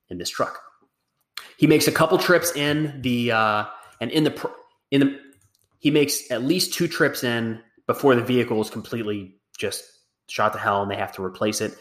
in 0.09 0.19
this 0.19 0.31
truck. 0.31 0.59
He 1.59 1.67
makes 1.67 1.87
a 1.87 1.93
couple 1.93 2.17
trips 2.19 2.55
in 2.57 3.01
the 3.03 3.33
uh, 3.33 3.65
and 4.01 4.11
in 4.11 4.25
the 4.25 4.51
in 4.91 5.01
the 5.01 5.21
he 5.81 5.91
makes 5.91 6.31
at 6.31 6.45
least 6.45 6.73
two 6.73 6.89
trips 6.89 7.25
in 7.25 7.61
before 7.87 8.15
the 8.15 8.23
vehicle 8.23 8.61
is 8.61 8.71
completely 8.71 9.35
just 9.59 9.85
shot 10.29 10.53
to 10.53 10.59
hell 10.59 10.83
and 10.83 10.91
they 10.91 10.97
have 10.97 11.13
to 11.13 11.25
replace 11.25 11.61
it. 11.61 11.77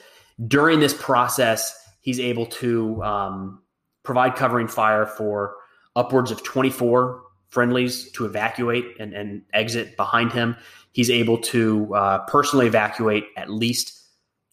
During 0.47 0.79
this 0.79 0.93
process, 0.93 1.73
he's 2.01 2.19
able 2.19 2.47
to 2.47 3.01
um, 3.03 3.60
provide 4.03 4.35
covering 4.35 4.67
fire 4.67 5.05
for 5.05 5.55
upwards 5.95 6.31
of 6.31 6.43
24 6.43 7.21
friendlies 7.49 8.09
to 8.11 8.25
evacuate 8.25 8.85
and, 8.99 9.13
and 9.13 9.41
exit 9.53 9.97
behind 9.97 10.31
him. 10.31 10.55
He's 10.93 11.09
able 11.09 11.37
to 11.39 11.93
uh, 11.93 12.17
personally 12.19 12.67
evacuate 12.67 13.25
at 13.37 13.49
least 13.49 14.01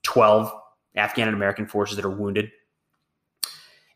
12 0.02 0.52
Afghan 0.96 1.28
and 1.28 1.36
American 1.36 1.66
forces 1.66 1.96
that 1.96 2.04
are 2.04 2.10
wounded. 2.10 2.50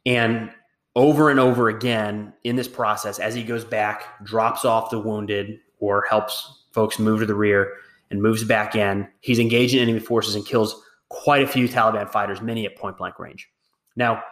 And 0.06 0.50
over 0.94 1.30
and 1.30 1.40
over 1.40 1.68
again 1.68 2.32
in 2.44 2.56
this 2.56 2.68
process, 2.68 3.18
as 3.18 3.34
he 3.34 3.42
goes 3.42 3.64
back, 3.64 4.22
drops 4.24 4.64
off 4.64 4.90
the 4.90 4.98
wounded 4.98 5.58
or 5.78 6.06
helps 6.08 6.64
folks 6.72 6.98
move 6.98 7.20
to 7.20 7.26
the 7.26 7.34
rear 7.34 7.72
and 8.10 8.20
moves 8.20 8.44
back 8.44 8.74
in, 8.76 9.08
he's 9.20 9.38
engaging 9.38 9.80
enemy 9.80 9.98
forces 9.98 10.34
and 10.34 10.46
kills 10.46 10.80
quite 11.08 11.42
a 11.42 11.46
few 11.46 11.68
Taliban 11.68 12.08
fighters, 12.10 12.40
many 12.40 12.66
at 12.66 12.76
point 12.76 12.96
blank 12.98 13.18
range. 13.18 13.48
Now, 13.96 14.22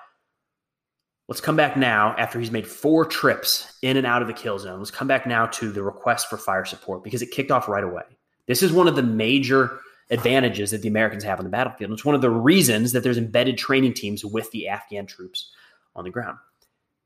let's 1.30 1.40
come 1.40 1.54
back 1.54 1.76
now 1.76 2.12
after 2.18 2.40
he's 2.40 2.50
made 2.50 2.66
four 2.66 3.06
trips 3.06 3.78
in 3.82 3.96
and 3.96 4.06
out 4.06 4.20
of 4.20 4.28
the 4.28 4.34
kill 4.34 4.58
zone. 4.58 4.80
Let's 4.80 4.90
come 4.90 5.06
back 5.06 5.26
now 5.26 5.46
to 5.46 5.70
the 5.70 5.82
request 5.82 6.28
for 6.28 6.36
fire 6.36 6.64
support 6.64 7.04
because 7.04 7.22
it 7.22 7.30
kicked 7.30 7.52
off 7.52 7.68
right 7.68 7.84
away. 7.84 8.02
This 8.46 8.64
is 8.64 8.72
one 8.72 8.88
of 8.88 8.96
the 8.96 9.02
major 9.04 9.78
advantages 10.10 10.72
that 10.72 10.82
the 10.82 10.88
Americans 10.88 11.22
have 11.22 11.38
on 11.38 11.44
the 11.44 11.50
battlefield. 11.50 11.92
It's 11.92 12.04
one 12.04 12.16
of 12.16 12.20
the 12.20 12.30
reasons 12.30 12.90
that 12.92 13.04
there's 13.04 13.16
embedded 13.16 13.56
training 13.56 13.94
teams 13.94 14.24
with 14.24 14.50
the 14.50 14.66
Afghan 14.66 15.06
troops 15.06 15.52
on 15.94 16.02
the 16.02 16.10
ground. 16.10 16.36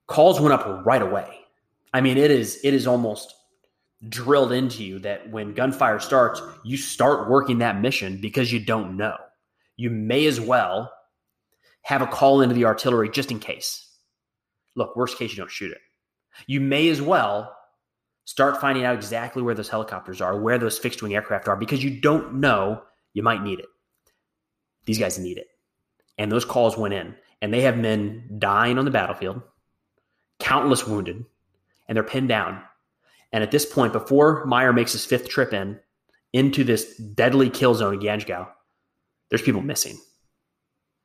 Calls 0.07 0.41
went 0.41 0.55
up 0.55 0.87
right 0.87 1.03
away. 1.03 1.41
I 1.93 2.01
mean, 2.01 2.17
it 2.17 2.31
is 2.31 2.59
it 2.65 2.73
is 2.73 2.87
almost 2.87 3.35
drilled 4.09 4.53
into 4.53 4.83
you 4.83 4.99
that 5.01 5.31
when 5.31 5.53
gunfire 5.53 6.01
starts, 6.01 6.41
you 6.65 6.79
start 6.79 7.29
working 7.29 7.59
that 7.59 7.81
mission 7.81 8.23
because 8.23 8.51
you 8.51 8.59
don't 8.59 8.97
know. 8.97 9.17
You 9.77 9.91
may 9.91 10.25
as 10.25 10.41
well 10.41 10.91
have 11.83 12.01
a 12.01 12.07
call 12.07 12.41
into 12.41 12.55
the 12.55 12.65
artillery 12.65 13.11
just 13.11 13.31
in 13.31 13.39
case. 13.39 13.84
Look, 14.77 14.97
worst 14.97 15.19
case, 15.19 15.31
you 15.31 15.37
don't 15.37 15.51
shoot 15.51 15.73
it. 15.73 15.79
You 16.47 16.61
may 16.61 16.89
as 16.89 17.01
well 17.01 17.57
start 18.25 18.61
finding 18.61 18.85
out 18.85 18.95
exactly 18.95 19.43
where 19.43 19.55
those 19.55 19.69
helicopters 19.69 20.21
are, 20.21 20.41
where 20.41 20.59
those 20.59 20.79
fixed 20.79 21.03
wing 21.03 21.15
aircraft 21.15 21.49
are, 21.49 21.57
because 21.57 21.85
you 21.85 22.01
don't 22.01 22.35
know 22.35 22.83
you 23.13 23.23
might 23.23 23.43
need 23.43 23.61
it. 23.61 23.67
These 24.87 24.99
guys 24.99 25.19
need 25.19 25.39
it. 25.39 25.47
And 26.19 26.31
those 26.31 26.45
calls 26.45 26.77
went 26.77 26.95
in, 26.95 27.15
and 27.41 27.53
they 27.53 27.63
have 27.63 27.77
men 27.77 28.37
dying 28.39 28.79
on 28.79 28.85
the 28.85 28.91
battlefield, 28.91 29.43
countless 30.39 30.87
wounded, 30.87 31.25
and 31.89 31.97
they're 31.97 32.03
pinned 32.03 32.29
down. 32.29 32.63
And 33.33 33.43
at 33.43 33.51
this 33.51 33.67
point, 33.67 33.93
before 33.93 34.45
Meyer 34.47 34.73
makes 34.73 34.93
his 34.93 35.05
fifth 35.05 35.29
trip 35.29 35.53
in 35.53 35.81
into 36.33 36.65
this 36.65 36.97
deadly 36.97 37.51
kill 37.51 37.75
zone 37.75 37.95
in 37.95 38.01
Ganjgal, 38.01 38.49
there's 39.29 39.43
people 39.43 39.63
missing. 39.63 39.99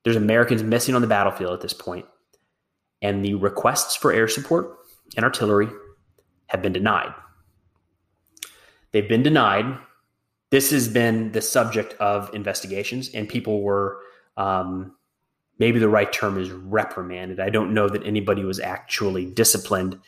There's 0.03 0.15
Americans 0.15 0.63
missing 0.63 0.95
on 0.95 1.01
the 1.01 1.08
battlefield 1.08 1.53
at 1.53 1.62
this 1.62 1.73
point, 1.73 2.05
and 3.01 3.23
the 3.23 3.35
requests 3.35 3.95
for 3.95 4.12
air 4.12 4.27
support 4.27 4.77
and 5.15 5.23
artillery 5.23 5.69
have 6.47 6.62
been 6.62 6.73
denied. 6.73 7.13
They've 8.91 9.07
been 9.07 9.23
denied 9.23 9.77
this 10.49 10.71
has 10.71 10.88
been 10.88 11.31
the 11.31 11.41
subject 11.41 11.93
of 11.99 12.33
investigations, 12.33 13.09
and 13.13 13.29
people 13.29 13.62
were 13.62 13.99
um, 14.38 14.95
maybe 15.59 15.79
the 15.79 15.89
right 15.89 16.12
term 16.12 16.39
is 16.39 16.51
reprimanded. 16.51 17.39
I 17.39 17.49
don't 17.49 17.73
know 17.73 17.88
that 17.88 18.05
anybody 18.05 18.43
was 18.43 18.59
actually 18.59 19.25
disciplined 19.25 19.99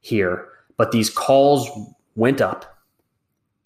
here, 0.00 0.48
but 0.78 0.92
these 0.92 1.10
calls 1.10 1.68
went 2.14 2.40
up. 2.40 2.72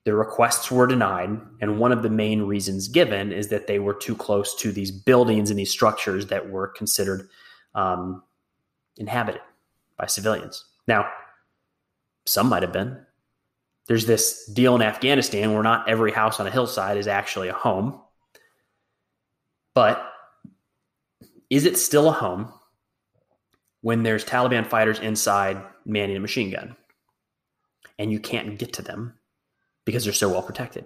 The 0.04 0.14
requests 0.14 0.70
were 0.70 0.86
denied, 0.86 1.38
and 1.60 1.78
one 1.78 1.92
of 1.92 2.02
the 2.02 2.10
main 2.10 2.42
reasons 2.42 2.88
given 2.88 3.30
is 3.32 3.48
that 3.48 3.68
they 3.68 3.78
were 3.78 3.94
too 3.94 4.16
close 4.16 4.56
to 4.56 4.72
these 4.72 4.90
buildings 4.90 5.50
and 5.50 5.58
these 5.58 5.70
structures 5.70 6.26
that 6.26 6.50
were 6.50 6.68
considered 6.68 7.28
um, 7.76 8.22
inhabited 9.00 9.40
by 9.96 10.06
civilians. 10.06 10.64
Now, 10.86 11.10
some 12.26 12.48
might 12.48 12.62
have 12.62 12.72
been, 12.72 13.04
there's 13.88 14.06
this 14.06 14.46
deal 14.46 14.76
in 14.76 14.82
Afghanistan 14.82 15.52
where 15.52 15.64
not 15.64 15.88
every 15.88 16.12
house 16.12 16.38
on 16.38 16.46
a 16.46 16.50
hillside 16.50 16.96
is 16.96 17.08
actually 17.08 17.48
a 17.48 17.52
home. 17.54 18.00
But 19.74 20.06
is 21.48 21.64
it 21.64 21.76
still 21.76 22.08
a 22.08 22.12
home 22.12 22.52
when 23.80 24.04
there's 24.04 24.24
Taliban 24.24 24.64
fighters 24.64 25.00
inside 25.00 25.60
manning 25.84 26.16
a 26.16 26.20
machine 26.20 26.50
gun 26.50 26.76
and 27.98 28.12
you 28.12 28.20
can't 28.20 28.58
get 28.58 28.74
to 28.74 28.82
them 28.82 29.14
because 29.84 30.04
they're 30.04 30.12
so 30.12 30.28
well 30.28 30.42
protected? 30.42 30.84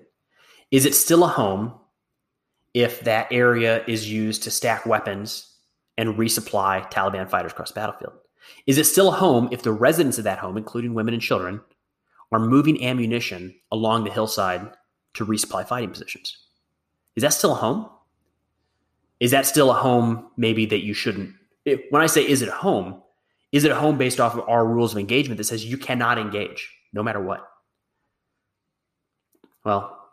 Is 0.70 0.87
it 0.87 0.94
still 0.94 1.24
a 1.24 1.29
home 1.29 1.74
if 2.72 3.00
that 3.00 3.29
area 3.31 3.85
is 3.87 4.11
used 4.11 4.44
to 4.44 4.50
stack 4.50 4.87
weapons 4.87 5.54
and 5.96 6.16
resupply 6.16 6.90
Taliban 6.90 7.28
fighters 7.28 7.52
across 7.52 7.70
the 7.70 7.80
battlefield? 7.80 8.14
Is 8.66 8.78
it 8.78 8.85
still 8.85 9.09
a 9.09 9.16
home 9.16 9.48
if 9.52 9.62
the 9.62 9.72
residents 9.72 10.18
of 10.18 10.24
that 10.24 10.38
home, 10.38 10.57
including 10.57 10.94
women 10.94 11.14
and 11.14 11.22
children, 11.22 11.61
are 12.33 12.40
moving 12.40 12.83
ammunition 12.85 13.54
along 13.70 14.04
the 14.04 14.11
hillside 14.11 14.70
to 15.14 15.24
resupply 15.24 15.66
fighting 15.66 15.90
positions. 15.90 16.37
Is 17.16 17.22
that 17.22 17.33
still 17.33 17.52
a 17.52 17.57
home? 17.57 17.88
Is 19.20 19.30
that 19.30 19.46
still 19.46 19.70
a 19.70 19.74
home 19.74 20.30
maybe 20.37 20.66
that 20.66 20.85
you 20.85 20.92
shouldn't? 20.92 21.35
when 21.88 22.02
I 22.02 22.07
say 22.07 22.28
is 22.28 22.42
it 22.42 22.48
a 22.50 22.52
home, 22.52 23.00
is 23.50 23.64
it 23.64 23.70
a 23.70 23.76
home 23.76 23.96
based 23.96 24.20
off 24.20 24.35
of 24.35 24.46
our 24.48 24.66
rules 24.66 24.92
of 24.92 24.98
engagement 24.98 25.38
that 25.38 25.44
says 25.44 25.64
you 25.64 25.78
cannot 25.78 26.18
engage 26.18 26.70
no 26.92 27.02
matter 27.02 27.20
what? 27.20 27.48
Well, 29.64 30.04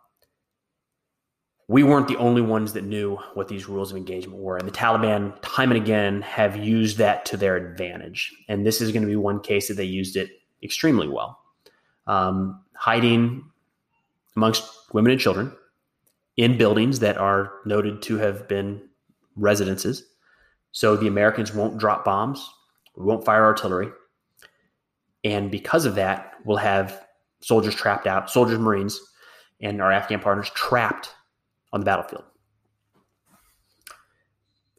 we 1.71 1.83
weren't 1.83 2.09
the 2.09 2.17
only 2.17 2.41
ones 2.41 2.73
that 2.73 2.83
knew 2.83 3.15
what 3.33 3.47
these 3.47 3.69
rules 3.69 3.91
of 3.91 3.97
engagement 3.97 4.37
were. 4.37 4.57
And 4.57 4.67
the 4.67 4.73
Taliban, 4.73 5.33
time 5.41 5.71
and 5.71 5.81
again, 5.81 6.21
have 6.21 6.57
used 6.57 6.97
that 6.97 7.23
to 7.27 7.37
their 7.37 7.55
advantage. 7.55 8.29
And 8.49 8.65
this 8.65 8.81
is 8.81 8.91
going 8.91 9.03
to 9.03 9.07
be 9.07 9.15
one 9.15 9.39
case 9.39 9.69
that 9.69 9.75
they 9.75 9.85
used 9.85 10.17
it 10.17 10.31
extremely 10.61 11.07
well 11.07 11.39
um, 12.07 12.61
hiding 12.73 13.45
amongst 14.35 14.69
women 14.91 15.13
and 15.13 15.21
children 15.21 15.55
in 16.35 16.57
buildings 16.57 16.99
that 16.99 17.17
are 17.17 17.53
noted 17.65 18.01
to 18.01 18.17
have 18.17 18.49
been 18.49 18.81
residences. 19.37 20.03
So 20.73 20.97
the 20.97 21.07
Americans 21.07 21.53
won't 21.53 21.77
drop 21.77 22.03
bombs, 22.03 22.49
we 22.97 23.05
won't 23.05 23.23
fire 23.23 23.45
artillery. 23.45 23.87
And 25.23 25.49
because 25.49 25.85
of 25.85 25.95
that, 25.95 26.33
we'll 26.43 26.57
have 26.57 27.05
soldiers 27.39 27.75
trapped 27.75 28.07
out, 28.07 28.29
soldiers, 28.29 28.59
Marines, 28.59 28.99
and 29.61 29.81
our 29.81 29.93
Afghan 29.93 30.19
partners 30.19 30.51
trapped 30.53 31.11
on 31.73 31.79
the 31.79 31.85
battlefield. 31.85 32.23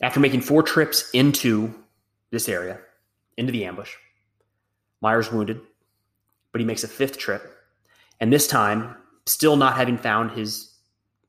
After 0.00 0.20
making 0.20 0.40
four 0.40 0.62
trips 0.62 1.11
into 1.12 1.72
this 2.31 2.48
area, 2.48 2.81
into 3.37 3.52
the 3.52 3.64
ambush, 3.64 3.94
Meyer's 5.00 5.31
wounded, 5.31 5.61
but 6.50 6.61
he 6.61 6.66
makes 6.66 6.85
a 6.85 6.88
fifth 6.88 7.18
trip. 7.18 7.42
And 8.20 8.33
this 8.33 8.46
time, 8.46 8.96
still 9.26 9.57
not 9.57 9.76
having 9.76 9.96
found 9.96 10.33
his 10.33 10.74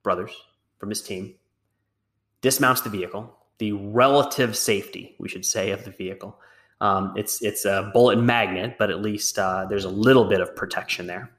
brothers 0.04 0.32
from 0.80 0.90
his 0.90 1.02
team, 1.02 1.36
dismounts 2.42 2.82
the 2.82 2.90
vehicle, 2.90 3.36
the 3.58 3.72
relative 3.72 4.58
safety, 4.58 5.16
we 5.20 5.30
should 5.30 5.46
say, 5.46 5.72
of 5.72 5.86
the 5.86 5.92
vehicle. 5.92 6.38
Um, 6.82 7.14
it's 7.16 7.42
it's 7.42 7.66
a 7.66 7.90
bullet 7.94 8.18
magnet, 8.18 8.76
but 8.78 8.90
at 8.90 9.02
least 9.02 9.40
uh, 9.40 9.66
there's 9.70 9.86
a 9.86 9.90
little 9.90 10.26
bit 10.26 10.42
of 10.42 10.56
protection 10.56 11.08
there. 11.08 11.32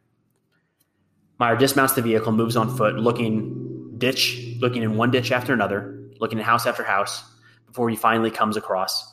Meyer 1.39 1.57
dismounts 1.57 1.95
the 1.95 2.03
vehicle, 2.03 2.33
moves 2.33 2.57
on 2.57 2.75
foot, 2.75 2.95
looking 2.95 3.64
ditch, 3.99 4.57
looking 4.61 4.83
in 4.83 4.97
one 4.97 5.11
ditch 5.11 5.33
after 5.33 5.53
another, 5.53 6.09
looking 6.21 6.39
at 6.39 6.45
house 6.45 6.67
after 6.67 6.83
house, 6.83 7.25
before 7.67 7.89
he 7.91 7.97
finally 7.97 8.31
comes 8.31 8.57
across 8.57 9.13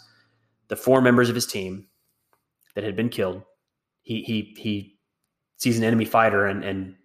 the 0.67 0.75
four 0.75 1.01
members 1.01 1.29
of 1.29 1.35
his 1.35 1.45
team 1.45 1.87
that 2.75 2.83
had 2.83 2.95
been 2.95 3.09
killed 3.09 3.43
he 4.01 4.21
he 4.23 4.55
he 4.57 4.97
sees 5.57 5.77
an 5.77 5.83
enemy 5.83 6.05
fighter 6.05 6.45
and 6.45 6.63
and 6.63 6.95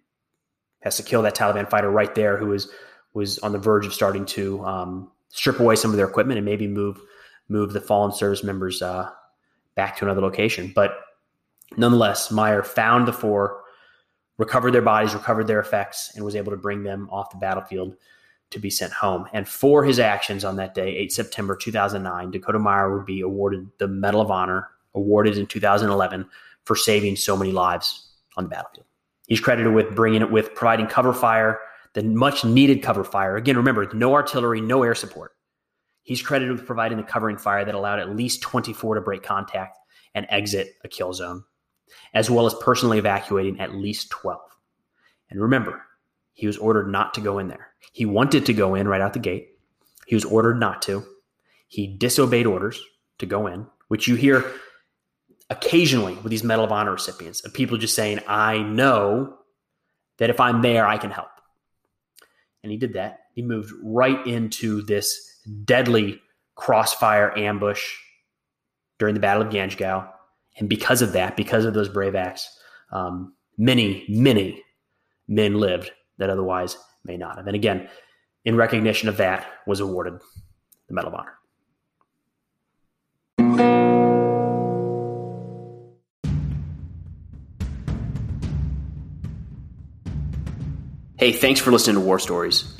has 0.81 0.97
to 0.97 1.03
kill 1.03 1.21
that 1.23 1.35
Taliban 1.35 1.69
fighter 1.69 1.89
right 1.89 2.13
there 2.15 2.37
who 2.37 2.47
was 2.47 2.69
was 3.13 3.39
on 3.39 3.51
the 3.51 3.57
verge 3.57 3.85
of 3.85 3.93
starting 3.93 4.25
to 4.25 4.63
um, 4.65 5.11
strip 5.29 5.59
away 5.59 5.75
some 5.75 5.91
of 5.91 5.97
their 5.97 6.07
equipment 6.07 6.37
and 6.37 6.45
maybe 6.45 6.67
move 6.67 7.01
move 7.49 7.73
the 7.73 7.81
fallen 7.81 8.11
service 8.11 8.43
members 8.43 8.81
uh, 8.81 9.09
back 9.75 9.97
to 9.97 10.05
another 10.05 10.21
location. 10.21 10.71
But 10.75 10.99
nonetheless, 11.77 12.29
Meyer 12.29 12.63
found 12.63 13.07
the 13.07 13.13
four, 13.13 13.63
recovered 14.37 14.71
their 14.71 14.81
bodies, 14.81 15.13
recovered 15.13 15.47
their 15.47 15.59
effects, 15.59 16.11
and 16.15 16.23
was 16.23 16.35
able 16.35 16.51
to 16.51 16.57
bring 16.57 16.83
them 16.83 17.09
off 17.11 17.31
the 17.31 17.37
battlefield 17.37 17.95
to 18.51 18.59
be 18.59 18.69
sent 18.69 18.93
home. 18.93 19.25
And 19.33 19.47
for 19.47 19.83
his 19.83 19.99
actions 19.99 20.45
on 20.45 20.55
that 20.57 20.73
day, 20.73 20.95
8 20.95 21.11
September 21.11 21.55
2009, 21.55 22.31
Dakota 22.31 22.59
Meyer 22.59 22.95
would 22.95 23.05
be 23.05 23.21
awarded 23.21 23.67
the 23.77 23.87
Medal 23.87 24.21
of 24.21 24.31
Honor, 24.31 24.69
awarded 24.93 25.37
in 25.37 25.47
2011 25.47 26.29
for 26.63 26.75
saving 26.75 27.15
so 27.15 27.35
many 27.35 27.51
lives 27.51 28.09
on 28.37 28.45
the 28.45 28.49
battlefield. 28.49 28.85
He's 29.27 29.41
credited 29.41 29.73
with 29.73 29.93
bringing 29.93 30.21
it 30.21 30.31
with 30.31 30.55
providing 30.55 30.87
cover 30.87 31.13
fire, 31.13 31.59
the 31.93 32.03
much 32.03 32.45
needed 32.45 32.81
cover 32.81 33.03
fire. 33.03 33.35
Again, 33.35 33.57
remember, 33.57 33.89
no 33.93 34.13
artillery, 34.13 34.61
no 34.61 34.83
air 34.83 34.95
support. 34.95 35.33
He's 36.03 36.21
credited 36.21 36.55
with 36.55 36.65
providing 36.65 36.97
the 36.97 37.03
covering 37.03 37.37
fire 37.37 37.65
that 37.65 37.75
allowed 37.75 37.99
at 37.99 38.15
least 38.15 38.41
24 38.41 38.95
to 38.95 39.01
break 39.01 39.23
contact 39.23 39.77
and 40.15 40.25
exit 40.29 40.75
a 40.85 40.87
kill 40.87 41.11
zone, 41.11 41.43
as 42.13 42.29
well 42.29 42.45
as 42.45 42.53
personally 42.55 42.97
evacuating 42.97 43.59
at 43.59 43.75
least 43.75 44.09
12. 44.09 44.39
And 45.29 45.41
remember, 45.41 45.83
he 46.33 46.47
was 46.47 46.57
ordered 46.57 46.89
not 46.89 47.13
to 47.15 47.21
go 47.21 47.39
in 47.39 47.47
there. 47.47 47.69
He 47.91 48.05
wanted 48.05 48.45
to 48.45 48.53
go 48.53 48.75
in 48.75 48.87
right 48.87 49.01
out 49.01 49.13
the 49.13 49.19
gate. 49.19 49.49
He 50.05 50.15
was 50.15 50.25
ordered 50.25 50.59
not 50.59 50.81
to. 50.83 51.03
He 51.67 51.87
disobeyed 51.87 52.45
orders 52.45 52.81
to 53.19 53.25
go 53.25 53.47
in, 53.47 53.67
which 53.87 54.07
you 54.07 54.15
hear 54.15 54.45
occasionally 55.49 56.13
with 56.15 56.29
these 56.29 56.43
Medal 56.43 56.65
of 56.65 56.71
Honor 56.71 56.91
recipients 56.91 57.43
of 57.43 57.53
people 57.53 57.77
just 57.77 57.95
saying, 57.95 58.19
I 58.27 58.59
know 58.59 59.37
that 60.17 60.29
if 60.29 60.39
I'm 60.39 60.61
there, 60.61 60.87
I 60.87 60.97
can 60.97 61.11
help. 61.11 61.29
And 62.63 62.71
he 62.71 62.77
did 62.77 62.93
that. 62.93 63.19
He 63.33 63.41
moved 63.41 63.71
right 63.83 64.25
into 64.27 64.81
this 64.81 65.41
deadly 65.63 66.21
crossfire 66.55 67.37
ambush 67.37 67.95
during 68.99 69.13
the 69.13 69.21
Battle 69.21 69.43
of 69.43 69.49
Ganjgal. 69.49 70.09
And 70.57 70.67
because 70.67 71.01
of 71.01 71.13
that, 71.13 71.37
because 71.37 71.65
of 71.65 71.73
those 71.73 71.89
brave 71.89 72.15
acts, 72.15 72.59
um, 72.91 73.33
many, 73.57 74.05
many 74.09 74.63
men 75.27 75.55
lived 75.55 75.91
that 76.17 76.29
otherwise 76.29 76.77
may 77.03 77.17
not 77.17 77.37
have. 77.37 77.47
And 77.47 77.55
again, 77.55 77.87
in 78.45 78.55
recognition 78.55 79.09
of 79.09 79.17
that, 79.17 79.45
was 79.67 79.79
awarded 79.79 80.13
the 80.87 80.93
Medal 80.93 81.13
of 81.13 81.19
Honor. 81.19 81.33
Hey, 91.19 91.33
thanks 91.33 91.59
for 91.59 91.71
listening 91.71 91.95
to 91.95 92.01
War 92.01 92.19
Stories. 92.19 92.79